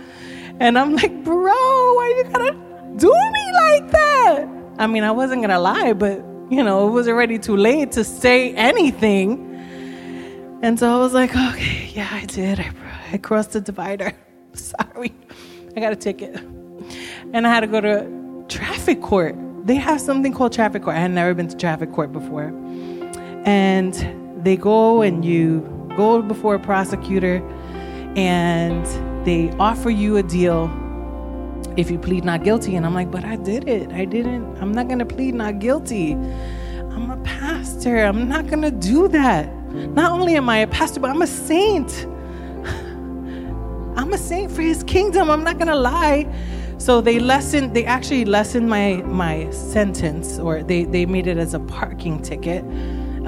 And 0.60 0.78
I'm 0.78 0.96
like, 0.96 1.24
"Bro, 1.24 1.52
why 1.52 2.14
you 2.16 2.32
gotta 2.32 2.52
do 2.96 3.12
me 3.12 3.52
like 3.52 3.90
that?" 3.90 4.48
I 4.78 4.86
mean, 4.86 5.04
I 5.04 5.10
wasn't 5.10 5.42
gonna 5.42 5.60
lie, 5.60 5.92
but 5.92 6.18
you 6.50 6.64
know, 6.64 6.88
it 6.88 6.92
was 6.92 7.08
already 7.08 7.38
too 7.38 7.56
late 7.56 7.92
to 7.92 8.04
say 8.04 8.54
anything. 8.54 9.44
And 10.62 10.78
so 10.78 10.92
I 10.92 10.98
was 10.98 11.12
like, 11.12 11.36
"Okay, 11.36 11.90
yeah, 11.94 12.08
I 12.10 12.24
did. 12.24 12.58
I 12.58 12.70
I 13.12 13.18
crossed 13.18 13.52
the 13.52 13.60
divider. 13.60 14.12
Sorry, 14.52 15.14
I 15.76 15.80
got 15.80 15.92
a 15.92 15.96
ticket. 15.96 16.36
And 17.32 17.46
I 17.46 17.50
had 17.52 17.60
to 17.60 17.66
go 17.66 17.80
to 17.80 18.44
traffic 18.48 19.02
court. 19.02 19.36
They 19.66 19.76
have 19.76 20.00
something 20.00 20.32
called 20.32 20.52
traffic 20.52 20.82
court. 20.82 20.96
I 20.96 21.00
had 21.00 21.10
never 21.10 21.34
been 21.34 21.48
to 21.48 21.56
traffic 21.56 21.92
court 21.92 22.12
before. 22.12 22.52
And 23.44 24.44
they 24.44 24.56
go 24.56 25.02
and 25.02 25.24
you 25.24 25.60
go 25.96 26.22
before 26.22 26.54
a 26.54 26.58
prosecutor 26.58 27.36
and 28.16 28.86
they 29.26 29.50
offer 29.58 29.90
you 29.90 30.16
a 30.16 30.22
deal 30.22 30.70
if 31.76 31.90
you 31.90 31.98
plead 31.98 32.24
not 32.24 32.44
guilty. 32.44 32.76
And 32.76 32.86
I'm 32.86 32.94
like, 32.94 33.10
but 33.10 33.24
I 33.24 33.36
did 33.36 33.68
it. 33.68 33.92
I 33.92 34.04
didn't. 34.04 34.56
I'm 34.58 34.72
not 34.72 34.86
going 34.86 35.00
to 35.00 35.06
plead 35.06 35.34
not 35.34 35.58
guilty. 35.58 36.12
I'm 36.12 37.10
a 37.10 37.18
pastor. 37.18 37.98
I'm 37.98 38.28
not 38.28 38.46
going 38.48 38.62
to 38.62 38.70
do 38.70 39.08
that. 39.08 39.54
Not 39.72 40.12
only 40.12 40.36
am 40.36 40.48
I 40.48 40.58
a 40.58 40.66
pastor, 40.66 41.00
but 41.00 41.10
I'm 41.10 41.22
a 41.22 41.26
saint. 41.26 42.06
I'm 43.98 44.12
a 44.12 44.18
saint 44.18 44.50
for 44.52 44.62
his 44.62 44.82
kingdom. 44.84 45.28
I'm 45.30 45.44
not 45.44 45.58
gonna 45.58 45.74
lie. 45.74 46.26
So 46.78 47.00
they 47.00 47.18
lessened, 47.18 47.74
they 47.74 47.84
actually 47.84 48.24
lessened 48.24 48.68
my 48.68 49.02
my 49.04 49.50
sentence, 49.50 50.38
or 50.38 50.62
they, 50.62 50.84
they 50.84 51.04
made 51.06 51.26
it 51.26 51.37
as 51.37 51.52
a 51.54 51.61
parking 51.61 52.22
ticket. 52.22 52.64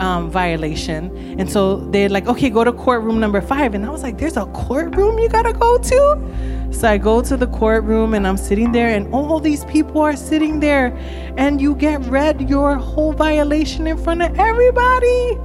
um, 0.01 0.31
violation. 0.31 1.15
And 1.39 1.51
so 1.51 1.77
they're 1.77 2.09
like, 2.09 2.27
okay, 2.27 2.51
go 2.51 2.65
to 2.65 2.73
courtroom 2.73 3.21
number 3.21 3.41
five. 3.41 3.75
And 3.75 3.85
I 3.85 3.91
was 3.91 4.03
like, 4.03 4.19
there's 4.19 4.37
a 4.37 4.47
courtroom 4.47 5.19
you 5.19 5.29
gotta 5.29 5.53
go 5.53 5.79
to? 5.79 6.69
So 6.73 6.89
I 6.89 6.99
go 6.99 7.21
to 7.23 7.37
the 7.37 7.47
courtroom 7.49 8.15
and 8.15 8.27
I'm 8.27 8.37
sitting 8.37 8.73
there, 8.73 8.89
and 8.89 9.13
all 9.13 9.41
these 9.41 9.65
people 9.67 10.01
are 10.01 10.17
sitting 10.17 10.61
there, 10.61 10.97
and 11.37 11.61
you 11.61 11.75
get 11.75 12.03
read 12.07 12.49
your 12.49 12.77
whole 12.77 13.13
violation 13.13 13.87
in 13.87 13.99
front 13.99 14.23
of 14.23 14.39
everybody. 14.39 15.39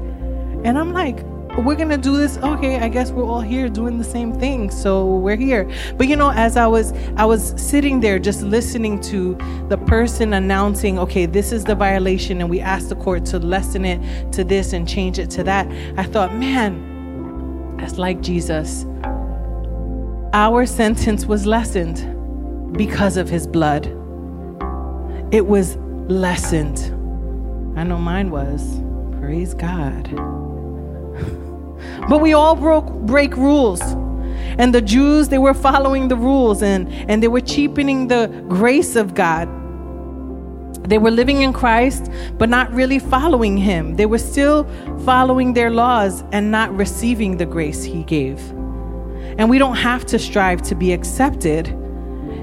And 0.63 0.77
I'm 0.77 0.93
like, 0.93 1.23
we're 1.63 1.75
gonna 1.75 1.97
do 1.97 2.17
this. 2.17 2.37
Okay 2.37 2.79
i 2.79 2.89
guess 2.89 3.11
we're 3.11 3.25
all 3.25 3.41
here 3.41 3.69
doing 3.69 3.97
the 3.97 4.03
same 4.03 4.33
thing 4.33 4.69
so 4.69 5.05
we're 5.05 5.37
here. 5.37 5.69
But 5.97 6.07
you 6.07 6.15
know 6.15 6.31
as 6.31 6.57
i 6.57 6.67
was 6.67 6.93
i 7.15 7.25
was 7.25 7.53
sitting 7.57 7.99
there 7.99 8.19
just 8.19 8.41
listening 8.41 8.99
to 9.01 9.35
the 9.69 9.77
person 9.77 10.33
announcing 10.33 10.99
okay 10.99 11.25
this 11.25 11.51
is 11.51 11.63
the 11.63 11.75
violation 11.75 12.41
and 12.41 12.49
we 12.49 12.59
asked 12.59 12.89
the 12.89 12.95
court 12.95 13.25
to 13.27 13.39
lessen 13.39 13.85
it 13.85 14.31
to 14.33 14.43
this 14.43 14.73
and 14.73 14.87
change 14.87 15.19
it 15.19 15.29
to 15.31 15.43
that 15.43 15.67
i 15.97 16.03
thought 16.03 16.33
man 16.35 17.77
that's 17.77 17.97
like 17.97 18.21
jesus. 18.21 18.85
Our 20.33 20.65
sentence 20.65 21.25
was 21.25 21.45
lessened 21.45 22.77
because 22.77 23.15
of 23.15 23.29
his 23.29 23.47
blood. 23.47 23.85
It 25.31 25.47
was 25.47 25.77
lessened. 26.07 26.79
I 27.77 27.83
know 27.83 27.97
mine 27.97 28.29
was. 28.31 28.81
Praise 29.19 29.53
god 29.53 30.35
but 32.10 32.21
we 32.21 32.34
all 32.34 32.56
broke 32.56 32.91
break 33.06 33.36
rules. 33.36 33.82
And 34.58 34.73
the 34.73 34.82
Jews, 34.82 35.30
they 35.30 35.38
were 35.38 35.54
following 35.54 36.08
the 36.08 36.15
rules 36.15 36.62
and, 36.62 36.91
and 37.10 37.21
they 37.21 37.28
were 37.28 37.41
cheapening 37.41 38.08
the 38.08 38.28
grace 38.47 38.95
of 38.95 39.13
God. 39.13 39.49
They 40.88 40.97
were 40.97 41.12
living 41.12 41.41
in 41.41 41.51
Christ, 41.51 42.12
but 42.38 42.47
not 42.47 42.71
really 42.71 42.99
following 42.99 43.58
Him. 43.58 43.95
They 43.95 44.06
were 44.06 44.19
still 44.19 44.65
following 45.04 45.54
their 45.54 45.71
laws 45.71 46.23
and 46.32 46.51
not 46.51 46.75
receiving 46.75 47.38
the 47.38 47.45
grace 47.45 47.84
He 47.84 48.04
gave. 48.04 48.39
And 49.38 49.49
we 49.49 49.58
don't 49.58 49.75
have 49.75 50.06
to 50.08 50.19
strive 50.19 50.62
to 50.63 50.75
be 50.75 50.93
accepted. 50.93 51.75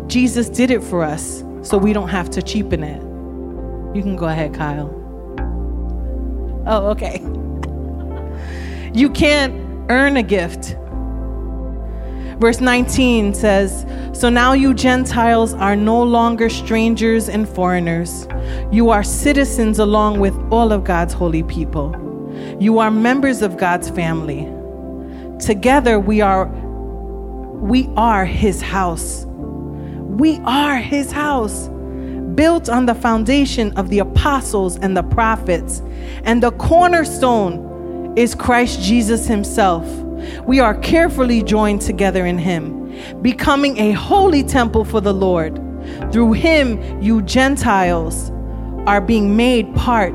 Jesus 0.09 0.49
did 0.49 0.71
it 0.71 0.83
for 0.83 1.03
us, 1.05 1.45
so 1.63 1.79
we 1.79 1.93
don't 1.93 2.09
have 2.09 2.29
to 2.31 2.43
cheapen 2.43 2.83
it. 2.83 3.01
You 3.97 4.03
can 4.03 4.17
go 4.17 4.27
ahead, 4.27 4.55
Kyle. 4.55 4.91
Oh, 6.67 6.91
okay. 6.91 7.23
You 8.95 9.09
can't 9.09 9.55
earn 9.91 10.19
a 10.19 10.23
gift. 10.23 10.77
Verse 12.39 12.61
19 12.61 13.33
says, 13.33 13.87
So 14.13 14.29
now 14.29 14.53
you 14.53 14.75
Gentiles 14.75 15.55
are 15.55 15.77
no 15.77 16.03
longer 16.03 16.51
strangers 16.51 17.29
and 17.31 17.49
foreigners. 17.49 18.27
You 18.71 18.91
are 18.91 19.03
citizens 19.03 19.79
along 19.79 20.21
with 20.21 20.35
all 20.51 20.73
of 20.73 20.85
God's 20.85 21.15
holy 21.15 21.43
people. 21.45 21.97
You 22.61 22.81
are 22.81 22.91
members 22.91 23.41
of 23.41 23.57
God's 23.57 23.89
family. 23.89 24.47
Together 25.39 25.99
we 25.99 26.21
are 26.21 26.47
we 27.63 27.89
are 27.97 28.27
his 28.27 28.61
house. 28.61 29.25
We 29.27 30.39
are 30.45 30.77
his 30.77 31.13
house, 31.13 31.69
built 32.35 32.69
on 32.69 32.87
the 32.87 32.95
foundation 32.95 33.73
of 33.79 33.89
the 33.89 34.01
apostles 34.01 34.77
and 34.79 34.97
the 34.97 35.03
prophets, 35.03 35.81
and 36.25 36.43
the 36.43 36.51
cornerstone 36.53 37.72
is 38.17 38.35
Christ 38.35 38.81
Jesus 38.81 39.27
Himself. 39.27 39.87
We 40.45 40.61
are 40.61 40.75
carefully 40.75 41.43
joined 41.43 41.81
together 41.81 42.27
in 42.27 42.39
Him, 42.39 43.23
becoming 43.23 43.79
a 43.79 43.93
holy 43.93 44.43
temple 44.43 44.85
for 44.85 45.01
the 45.01 45.15
Lord. 45.15 45.57
Through 46.13 46.33
Him, 46.33 47.03
you 47.03 47.23
Gentiles 47.23 48.31
are 48.87 49.01
being 49.01 49.37
made 49.37 49.75
part 49.75 50.15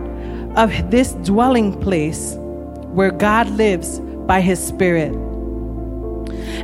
of 0.56 0.92
this 0.92 1.14
dwelling 1.14 1.80
place 1.82 2.36
where 2.38 3.12
God 3.12 3.50
lives 3.52 4.00
by 4.00 4.42
His 4.42 4.66
Spirit. 4.66 5.14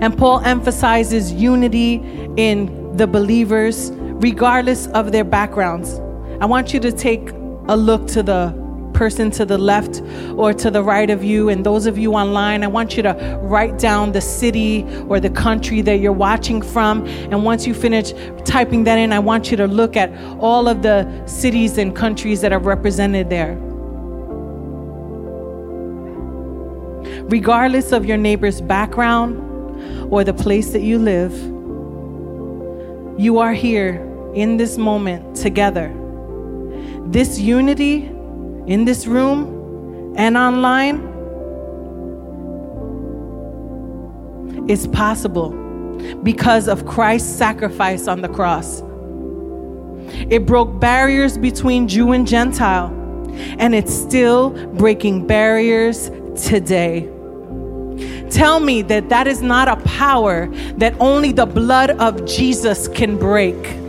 And 0.01 0.17
Paul 0.17 0.39
emphasizes 0.41 1.31
unity 1.31 1.95
in 2.37 2.95
the 2.95 3.07
believers, 3.07 3.91
regardless 3.93 4.87
of 4.87 5.11
their 5.11 5.23
backgrounds. 5.23 5.99
I 6.41 6.45
want 6.45 6.73
you 6.73 6.79
to 6.81 6.91
take 6.91 7.31
a 7.67 7.75
look 7.75 8.07
to 8.09 8.23
the 8.23 8.62
person 9.03 9.29
to 9.29 9.43
the 9.43 9.57
left 9.57 10.01
or 10.37 10.53
to 10.53 10.71
the 10.71 10.81
right 10.81 11.09
of 11.09 11.21
you. 11.25 11.49
And 11.49 11.65
those 11.65 11.87
of 11.87 11.97
you 11.97 12.13
online, 12.13 12.63
I 12.63 12.67
want 12.67 12.95
you 12.95 13.03
to 13.03 13.11
write 13.41 13.77
down 13.77 14.13
the 14.13 14.21
city 14.21 14.85
or 15.09 15.19
the 15.19 15.29
country 15.29 15.81
that 15.81 15.99
you're 15.99 16.13
watching 16.13 16.61
from. 16.61 17.05
And 17.05 17.43
once 17.43 17.67
you 17.67 17.73
finish 17.73 18.13
typing 18.45 18.85
that 18.85 18.97
in, 18.97 19.11
I 19.11 19.19
want 19.19 19.51
you 19.51 19.57
to 19.57 19.67
look 19.67 19.97
at 19.97 20.09
all 20.39 20.69
of 20.69 20.83
the 20.83 21.05
cities 21.25 21.77
and 21.77 21.93
countries 21.93 22.39
that 22.39 22.53
are 22.53 22.59
represented 22.59 23.29
there. 23.29 23.57
Regardless 27.27 27.91
of 27.91 28.05
your 28.05 28.15
neighbor's 28.15 28.61
background 28.61 29.33
or 30.13 30.23
the 30.23 30.33
place 30.33 30.71
that 30.71 30.81
you 30.81 30.97
live, 30.97 31.33
you 33.19 33.39
are 33.39 33.53
here 33.53 33.95
in 34.33 34.55
this 34.55 34.77
moment 34.77 35.35
together. 35.35 35.93
This 37.07 37.37
unity 37.37 38.09
in 38.67 38.85
this 38.85 39.05
room 39.05 40.13
and 40.15 40.37
online 40.37 41.09
is 44.69 44.87
possible 44.87 45.51
because 46.23 46.67
of 46.67 46.85
Christ's 46.85 47.35
sacrifice 47.35 48.07
on 48.07 48.21
the 48.21 48.29
cross. 48.29 48.81
It 50.29 50.45
broke 50.45 50.79
barriers 50.79 51.37
between 51.37 51.87
Jew 51.87 52.11
and 52.11 52.27
Gentile, 52.27 52.87
and 53.57 53.73
it's 53.73 53.93
still 53.93 54.51
breaking 54.75 55.27
barriers 55.27 56.09
today. 56.35 57.09
Tell 58.29 58.59
me 58.59 58.81
that 58.83 59.09
that 59.09 59.27
is 59.27 59.41
not 59.41 59.67
a 59.67 59.75
power 59.83 60.47
that 60.77 60.95
only 60.99 61.31
the 61.31 61.45
blood 61.45 61.91
of 61.91 62.25
Jesus 62.25 62.87
can 62.87 63.17
break. 63.17 63.82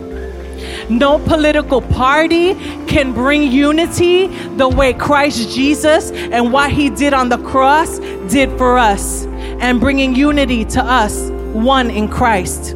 No 0.89 1.19
political 1.19 1.81
party 1.81 2.55
can 2.87 3.13
bring 3.13 3.51
unity 3.51 4.27
the 4.57 4.69
way 4.69 4.93
Christ 4.93 5.55
Jesus 5.55 6.11
and 6.11 6.53
what 6.53 6.71
he 6.71 6.91
did 6.91 7.15
on 7.15 7.29
the 7.29 7.39
cross 7.39 7.99
did 8.29 8.57
for 8.59 8.77
us, 8.77 9.25
and 9.61 9.81
bringing 9.81 10.15
unity 10.15 10.65
to 10.67 10.83
us, 10.83 11.31
one 11.53 11.91
in 11.91 12.09
Christ. 12.09 12.75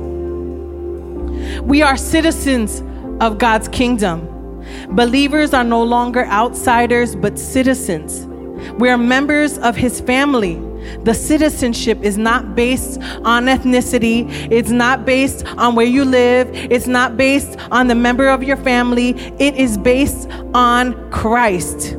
We 1.62 1.82
are 1.82 1.96
citizens 1.96 2.82
of 3.20 3.38
God's 3.38 3.68
kingdom. 3.68 4.26
Believers 4.90 5.52
are 5.52 5.64
no 5.64 5.82
longer 5.82 6.24
outsiders, 6.26 7.14
but 7.14 7.38
citizens. 7.38 8.26
We 8.78 8.88
are 8.88 8.98
members 8.98 9.58
of 9.58 9.76
his 9.76 10.00
family. 10.00 10.62
The 11.04 11.14
citizenship 11.14 12.02
is 12.02 12.18
not 12.18 12.54
based 12.54 13.00
on 13.24 13.46
ethnicity. 13.46 14.28
It's 14.50 14.70
not 14.70 15.04
based 15.04 15.46
on 15.56 15.74
where 15.74 15.86
you 15.86 16.04
live. 16.04 16.48
It's 16.52 16.86
not 16.86 17.16
based 17.16 17.58
on 17.70 17.88
the 17.88 17.94
member 17.94 18.28
of 18.28 18.42
your 18.42 18.56
family. 18.56 19.10
It 19.38 19.54
is 19.56 19.78
based 19.78 20.28
on 20.54 21.10
Christ. 21.10 21.96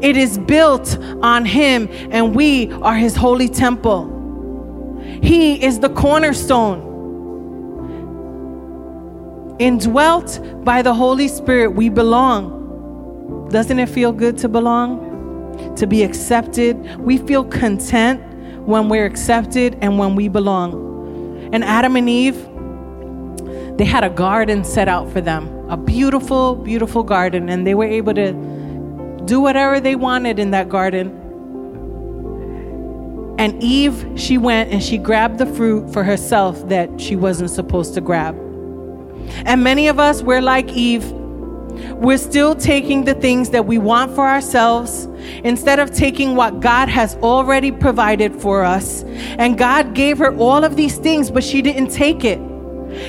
It 0.00 0.16
is 0.16 0.38
built 0.38 0.98
on 1.22 1.44
Him, 1.44 1.88
and 2.10 2.34
we 2.34 2.70
are 2.82 2.94
His 2.94 3.16
holy 3.16 3.48
temple. 3.48 4.08
He 5.22 5.62
is 5.64 5.80
the 5.80 5.90
cornerstone. 5.90 6.90
Indwelt 9.58 10.40
by 10.64 10.82
the 10.82 10.94
Holy 10.94 11.28
Spirit, 11.28 11.70
we 11.70 11.88
belong. 11.88 13.48
Doesn't 13.50 13.78
it 13.78 13.88
feel 13.88 14.12
good 14.12 14.38
to 14.38 14.48
belong? 14.48 15.11
To 15.76 15.86
be 15.86 16.02
accepted. 16.02 16.96
We 16.96 17.18
feel 17.18 17.44
content 17.44 18.22
when 18.66 18.88
we're 18.88 19.06
accepted 19.06 19.76
and 19.80 19.98
when 19.98 20.14
we 20.14 20.28
belong. 20.28 21.50
And 21.52 21.64
Adam 21.64 21.96
and 21.96 22.08
Eve, 22.08 22.36
they 23.76 23.84
had 23.84 24.04
a 24.04 24.10
garden 24.10 24.64
set 24.64 24.88
out 24.88 25.10
for 25.10 25.20
them, 25.20 25.48
a 25.70 25.76
beautiful, 25.76 26.54
beautiful 26.56 27.02
garden, 27.02 27.48
and 27.48 27.66
they 27.66 27.74
were 27.74 27.84
able 27.84 28.14
to 28.14 28.32
do 29.24 29.40
whatever 29.40 29.80
they 29.80 29.96
wanted 29.96 30.38
in 30.38 30.50
that 30.50 30.68
garden. 30.68 31.18
And 33.38 33.60
Eve, 33.62 34.06
she 34.14 34.38
went 34.38 34.72
and 34.72 34.82
she 34.82 34.98
grabbed 34.98 35.38
the 35.38 35.46
fruit 35.46 35.92
for 35.92 36.04
herself 36.04 36.68
that 36.68 37.00
she 37.00 37.16
wasn't 37.16 37.50
supposed 37.50 37.94
to 37.94 38.00
grab. 38.00 38.36
And 39.44 39.64
many 39.64 39.88
of 39.88 39.98
us, 39.98 40.22
we're 40.22 40.42
like 40.42 40.68
Eve 40.72 41.12
we're 41.94 42.18
still 42.18 42.54
taking 42.54 43.04
the 43.04 43.14
things 43.14 43.50
that 43.50 43.66
we 43.66 43.78
want 43.78 44.14
for 44.14 44.26
ourselves 44.26 45.06
instead 45.44 45.78
of 45.78 45.92
taking 45.92 46.34
what 46.34 46.60
God 46.60 46.88
has 46.88 47.16
already 47.16 47.70
provided 47.72 48.34
for 48.40 48.64
us. 48.64 49.02
And 49.38 49.56
God 49.56 49.94
gave 49.94 50.18
her 50.18 50.36
all 50.36 50.64
of 50.64 50.76
these 50.76 50.98
things, 50.98 51.30
but 51.30 51.44
she 51.44 51.62
didn't 51.62 51.90
take 51.90 52.24
it. 52.24 52.40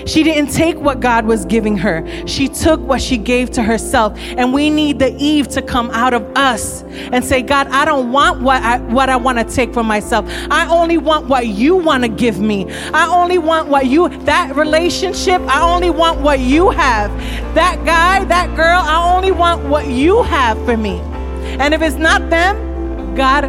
She 0.06 0.24
didn't 0.24 0.52
take 0.52 0.78
what 0.78 1.00
God 1.00 1.26
was 1.26 1.46
giving 1.46 1.78
her. 1.78 2.06
She 2.28 2.48
took 2.48 2.80
what 2.82 3.02
she 3.02 3.18
gave 3.18 3.52
to 3.52 3.64
herself. 3.64 4.18
And 4.18 4.54
we 4.54 4.70
need 4.70 5.00
the 5.00 5.16
Eve 5.18 5.48
to 5.50 5.62
come 5.62 5.90
out 5.92 6.14
of 6.14 6.24
us 6.36 6.84
and 6.84 7.24
say, 7.24 7.42
God, 7.42 7.68
I 7.68 7.86
don't 7.86 8.12
want 8.12 8.42
what 8.42 8.62
I, 8.62 8.80
what 8.80 9.10
I 9.10 9.16
want 9.16 9.40
to 9.40 9.44
take 9.44 9.74
for 9.74 9.84
myself. 9.84 10.26
I 10.50 10.68
only 10.68 10.98
want 10.98 11.28
what 11.28 11.48
you 11.48 11.76
want 11.76 12.04
to 12.04 12.10
give 12.10 12.40
me. 12.40 12.72
I 12.94 13.08
only 13.08 13.38
want 13.38 13.70
what 13.70 13.88
you, 13.88 14.10
that 14.26 14.56
relationship, 14.56 15.42
I 15.44 15.62
only 15.62 15.90
want 15.90 16.22
what 16.22 16.40
you 16.40 16.70
have. 16.70 17.12
That 17.56 17.84
guy, 17.86 18.24
that 18.26 18.56
girl, 18.56 18.82
I 18.82 19.14
only 19.16 19.32
want 19.32 19.68
what 19.68 19.88
you 19.88 20.24
have 20.24 20.58
for 20.66 20.78
me. 20.78 21.00
And 21.60 21.74
if 21.74 21.82
it's 21.82 21.98
not 21.98 22.30
them, 22.30 23.16
God, 23.16 23.46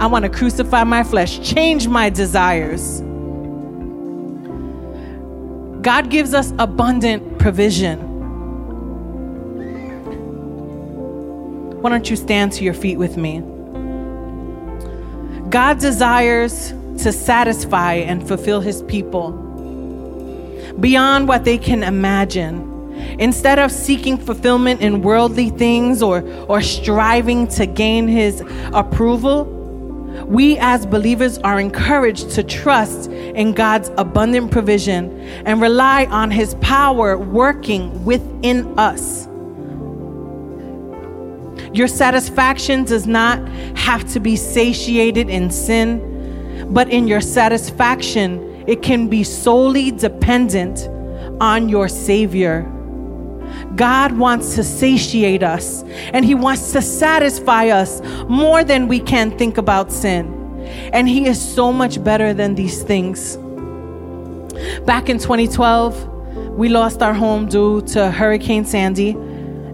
I 0.00 0.06
want 0.06 0.24
to 0.24 0.30
crucify 0.30 0.84
my 0.84 1.04
flesh, 1.04 1.38
change 1.40 1.86
my 1.86 2.10
desires. 2.10 3.02
God 5.82 6.10
gives 6.10 6.32
us 6.32 6.52
abundant 6.60 7.40
provision. 7.40 7.98
Why 11.80 11.90
don't 11.90 12.08
you 12.08 12.14
stand 12.14 12.52
to 12.52 12.64
your 12.64 12.74
feet 12.74 12.98
with 12.98 13.16
me? 13.16 13.40
God 15.50 15.80
desires 15.80 16.72
to 17.02 17.12
satisfy 17.12 17.94
and 17.94 18.26
fulfill 18.26 18.60
his 18.60 18.82
people 18.84 19.32
beyond 20.78 21.26
what 21.26 21.44
they 21.44 21.58
can 21.58 21.82
imagine. 21.82 22.70
Instead 23.18 23.58
of 23.58 23.72
seeking 23.72 24.16
fulfillment 24.16 24.80
in 24.80 25.02
worldly 25.02 25.50
things 25.50 26.00
or, 26.00 26.22
or 26.48 26.62
striving 26.62 27.48
to 27.48 27.66
gain 27.66 28.06
his 28.06 28.40
approval, 28.72 29.61
we 30.26 30.58
as 30.58 30.86
believers 30.86 31.38
are 31.38 31.60
encouraged 31.60 32.30
to 32.30 32.42
trust 32.42 33.10
in 33.10 33.52
God's 33.52 33.90
abundant 33.98 34.50
provision 34.50 35.20
and 35.46 35.60
rely 35.60 36.06
on 36.06 36.30
his 36.30 36.54
power 36.56 37.18
working 37.18 38.04
within 38.04 38.78
us. 38.78 39.26
Your 41.72 41.88
satisfaction 41.88 42.84
does 42.84 43.06
not 43.06 43.46
have 43.76 44.10
to 44.12 44.20
be 44.20 44.36
satiated 44.36 45.30
in 45.30 45.50
sin, 45.50 46.68
but 46.70 46.90
in 46.90 47.06
your 47.06 47.20
satisfaction, 47.20 48.64
it 48.66 48.82
can 48.82 49.08
be 49.08 49.24
solely 49.24 49.90
dependent 49.90 50.88
on 51.40 51.68
your 51.68 51.88
Savior. 51.88 52.70
God 53.76 54.12
wants 54.12 54.54
to 54.56 54.64
satiate 54.64 55.42
us 55.42 55.82
and 56.12 56.24
He 56.24 56.34
wants 56.34 56.72
to 56.72 56.82
satisfy 56.82 57.68
us 57.68 58.00
more 58.28 58.64
than 58.64 58.88
we 58.88 59.00
can 59.00 59.36
think 59.38 59.58
about 59.58 59.90
sin. 59.90 60.38
And 60.92 61.08
He 61.08 61.26
is 61.26 61.40
so 61.40 61.72
much 61.72 62.02
better 62.02 62.34
than 62.34 62.54
these 62.54 62.82
things. 62.82 63.36
Back 64.84 65.08
in 65.08 65.18
2012, 65.18 66.08
we 66.56 66.68
lost 66.68 67.02
our 67.02 67.14
home 67.14 67.46
due 67.46 67.80
to 67.82 68.10
Hurricane 68.10 68.64
Sandy 68.64 69.10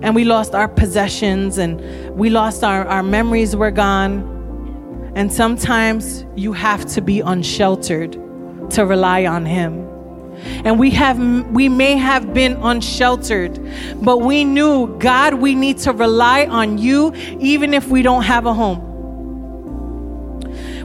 and 0.01 0.15
we 0.15 0.25
lost 0.25 0.55
our 0.55 0.69
possessions 0.69 1.59
and 1.59 1.81
we 2.17 2.31
lost 2.31 2.63
our, 2.63 2.87
our 2.87 3.03
memories 3.03 3.57
were 3.57 3.73
gone. 3.73 4.37
And 5.17 5.33
sometimes 5.33 6.25
you 6.37 6.53
have 6.53 6.87
to 6.87 7.01
be 7.01 7.21
unsheltered 7.21 8.13
to 8.71 8.87
rely 8.87 9.27
on 9.27 9.45
Him. 9.45 9.88
And 10.64 10.79
we 10.79 10.90
have 10.90 11.18
we 11.51 11.68
may 11.68 11.96
have 11.96 12.33
been 12.33 12.55
unsheltered, 12.62 13.59
but 14.03 14.18
we 14.18 14.44
knew, 14.44 14.98
God, 14.98 15.35
we 15.35 15.55
need 15.55 15.79
to 15.79 15.92
rely 15.92 16.46
on 16.46 16.79
you 16.79 17.12
even 17.38 17.74
if 17.74 17.88
we 17.88 18.03
don't 18.03 18.22
have 18.22 18.46
a 18.46 18.55
home. 18.55 18.85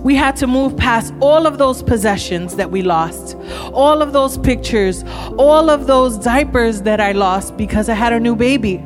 We 0.04 0.16
had 0.16 0.36
to 0.38 0.48
move 0.48 0.76
past 0.76 1.14
all 1.22 1.48
of 1.48 1.58
those 1.58 1.82
possessions 1.82 2.58
that 2.58 2.70
we 2.70 2.82
lost, 2.82 3.38
all 3.72 4.02
of 4.02 4.12
those 4.12 4.38
pictures, 4.38 5.06
all 5.38 5.70
of 5.70 5.88
those 5.88 6.18
diapers 6.18 6.82
that 6.82 7.00
I 7.00 7.14
lost 7.14 7.56
because 7.56 7.88
I 7.88 7.94
had 7.94 8.12
a 8.12 8.20
new 8.20 8.36
baby. 8.36 8.84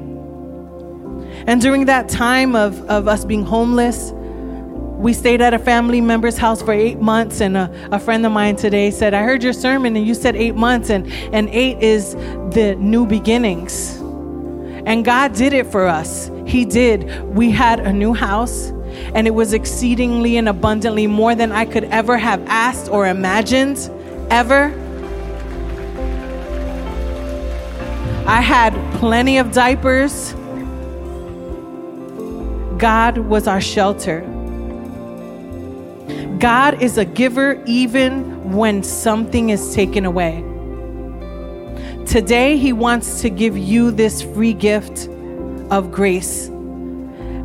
And 1.48 1.60
during 1.60 1.86
that 1.86 2.08
time 2.08 2.56
of, 2.56 2.84
of 2.88 3.08
us 3.08 3.26
being 3.26 3.44
homeless, 3.44 4.12
we 4.98 5.14
stayed 5.14 5.42
at 5.42 5.54
a 5.54 5.60
family 5.60 6.02
member's 6.02 6.38
house 6.38 6.62
for 6.62 6.74
eight 6.74 7.00
months. 7.00 7.40
And 7.40 7.56
a, 7.56 7.90
a, 7.92 8.00
friend 8.00 8.26
of 8.26 8.32
mine 8.32 8.56
today 8.56 8.90
said, 8.90 9.14
I 9.14 9.22
heard 9.24 9.44
your 9.44 9.54
sermon 9.54 9.96
and 9.96 10.06
you 10.06 10.16
said 10.16 10.36
eight 10.36 10.56
months, 10.56 10.90
and, 10.90 11.12
and 11.34 11.50
eight 11.50 11.82
is 11.82 12.16
the 12.54 12.76
new 12.80 13.06
beginnings. 13.06 13.98
And 14.88 15.06
God 15.06 15.34
did 15.34 15.54
it 15.54 15.68
for 15.68 15.86
us. 15.86 16.32
He 16.48 16.66
did. 16.66 17.24
We 17.36 17.52
had 17.52 17.80
a 17.80 17.94
new 17.94 18.14
house, 18.14 18.70
and 19.14 19.28
it 19.28 19.32
was 19.32 19.54
exceedingly 19.54 20.38
and 20.38 20.50
abundantly 20.50 21.06
more 21.06 21.36
than 21.36 21.52
I 21.52 21.66
could 21.66 21.84
ever 21.86 22.18
have 22.18 22.42
asked 22.48 22.90
or 22.90 23.06
imagined, 23.06 23.78
ever. 24.32 24.74
I 28.26 28.42
had 28.42 28.74
plenty 28.96 29.38
of 29.38 29.52
diapers. 29.52 30.34
God 32.80 33.18
was 33.18 33.48
our 33.48 33.62
shelter. 33.62 34.37
God 36.40 36.82
is 36.84 36.98
a 36.98 37.06
giver 37.06 37.64
even 37.66 38.54
when 38.54 38.84
something 38.84 39.50
is 39.50 39.74
taken 39.74 40.06
away. 40.06 40.44
Today, 42.06 42.58
He 42.58 42.74
wants 42.74 43.22
to 43.22 43.30
give 43.30 43.58
you 43.58 43.92
this 43.92 44.22
free 44.22 44.54
gift 44.54 45.08
of 45.72 45.92
grace. 45.92 46.50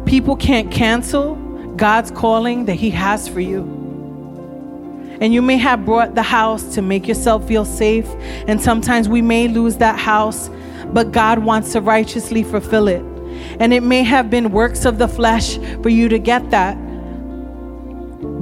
People 0.05 0.37
can't 0.37 0.70
cancel 0.70 1.37
God's 1.76 2.11
calling 2.11 2.66
that 2.66 2.74
He 2.74 2.90
has 2.90 3.28
for 3.28 3.40
you. 3.40 3.62
And 5.20 5.33
you 5.33 5.40
may 5.40 5.57
have 5.57 5.85
brought 5.85 6.14
the 6.14 6.22
house 6.22 6.74
to 6.74 6.83
make 6.83 7.07
yourself 7.09 7.46
feel 7.46 7.64
safe, 7.64 8.09
and 8.46 8.61
sometimes 8.61 9.09
we 9.09 9.22
may 9.22 9.48
lose 9.48 9.76
that 9.76 9.98
house, 9.98 10.50
but 10.92 11.12
God 11.12 11.38
wants 11.38 11.72
to 11.72 11.81
righteously 11.81 12.42
fulfill 12.42 12.88
it. 12.88 13.02
And 13.59 13.72
it 13.72 13.83
may 13.83 14.02
have 14.02 14.28
been 14.28 14.50
works 14.50 14.85
of 14.85 14.98
the 14.98 15.09
flesh 15.09 15.57
for 15.83 15.88
you 15.88 16.09
to 16.09 16.18
get 16.18 16.50
that. 16.50 16.76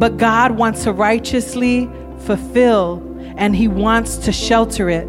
But 0.00 0.16
God 0.16 0.52
wants 0.52 0.84
to 0.84 0.94
righteously 0.94 1.90
fulfill 2.20 3.02
and 3.36 3.54
He 3.54 3.68
wants 3.68 4.16
to 4.16 4.32
shelter 4.32 4.88
it 4.88 5.06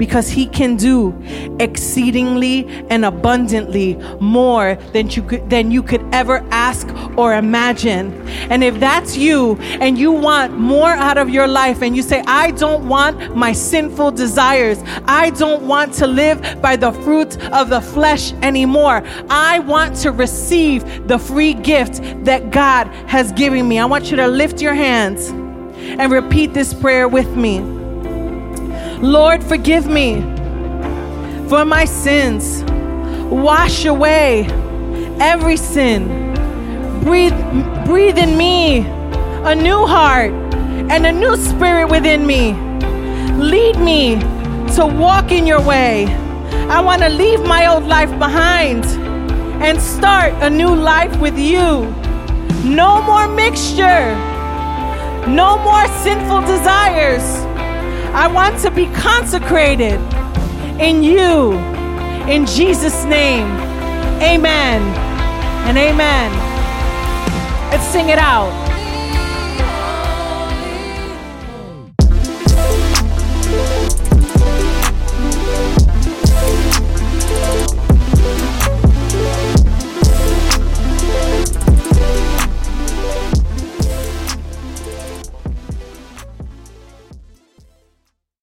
because 0.00 0.30
he 0.30 0.46
can 0.46 0.76
do 0.76 1.14
exceedingly 1.60 2.66
and 2.88 3.04
abundantly 3.04 3.96
more 4.18 4.76
than 4.94 5.10
you 5.10 5.22
could 5.22 5.50
than 5.50 5.70
you 5.70 5.82
could 5.82 6.02
ever 6.10 6.38
ask 6.50 6.88
or 7.18 7.34
imagine. 7.34 8.10
And 8.48 8.64
if 8.64 8.80
that's 8.80 9.18
you 9.18 9.58
and 9.84 9.98
you 9.98 10.10
want 10.10 10.58
more 10.58 10.88
out 10.88 11.18
of 11.18 11.28
your 11.28 11.46
life 11.46 11.82
and 11.82 11.94
you 11.94 12.02
say 12.02 12.22
I 12.26 12.50
don't 12.52 12.88
want 12.88 13.36
my 13.36 13.52
sinful 13.52 14.12
desires. 14.12 14.78
I 15.04 15.28
don't 15.30 15.64
want 15.68 15.92
to 15.94 16.06
live 16.06 16.40
by 16.62 16.76
the 16.76 16.92
fruit 16.92 17.36
of 17.52 17.68
the 17.68 17.82
flesh 17.82 18.32
anymore. 18.40 19.02
I 19.28 19.58
want 19.58 19.96
to 19.96 20.12
receive 20.12 21.08
the 21.08 21.18
free 21.18 21.52
gift 21.52 22.00
that 22.24 22.50
God 22.50 22.86
has 23.06 23.32
given 23.32 23.68
me. 23.68 23.78
I 23.78 23.84
want 23.84 24.10
you 24.10 24.16
to 24.16 24.28
lift 24.28 24.62
your 24.62 24.74
hands 24.74 25.28
and 25.28 26.10
repeat 26.10 26.54
this 26.54 26.72
prayer 26.72 27.06
with 27.06 27.36
me. 27.36 27.79
Lord, 29.02 29.42
forgive 29.42 29.86
me 29.86 30.20
for 31.48 31.64
my 31.64 31.86
sins. 31.86 32.62
Wash 33.30 33.86
away 33.86 34.46
every 35.18 35.56
sin. 35.56 36.34
Breathe, 37.02 37.34
breathe 37.86 38.18
in 38.18 38.36
me 38.36 38.80
a 39.44 39.54
new 39.54 39.86
heart 39.86 40.32
and 40.90 41.06
a 41.06 41.12
new 41.12 41.34
spirit 41.36 41.88
within 41.88 42.26
me. 42.26 42.52
Lead 43.38 43.78
me 43.78 44.16
to 44.74 44.84
walk 44.84 45.32
in 45.32 45.46
your 45.46 45.62
way. 45.62 46.04
I 46.68 46.82
want 46.82 47.00
to 47.00 47.08
leave 47.08 47.40
my 47.40 47.68
old 47.68 47.84
life 47.84 48.10
behind 48.18 48.84
and 49.62 49.80
start 49.80 50.34
a 50.42 50.50
new 50.50 50.74
life 50.74 51.18
with 51.20 51.38
you. 51.38 51.88
No 52.64 53.00
more 53.02 53.26
mixture. 53.28 54.14
No 55.26 55.56
more 55.58 55.88
sinful 56.02 56.42
desires. 56.42 57.49
I 58.12 58.26
want 58.26 58.58
to 58.62 58.70
be 58.70 58.86
consecrated 58.86 60.00
in 60.80 61.02
you. 61.02 61.52
In 62.28 62.44
Jesus' 62.44 63.04
name, 63.04 63.46
amen 64.20 64.82
and 65.66 65.78
amen. 65.78 66.32
Let's 67.70 67.86
sing 67.86 68.08
it 68.08 68.18
out. 68.18 68.59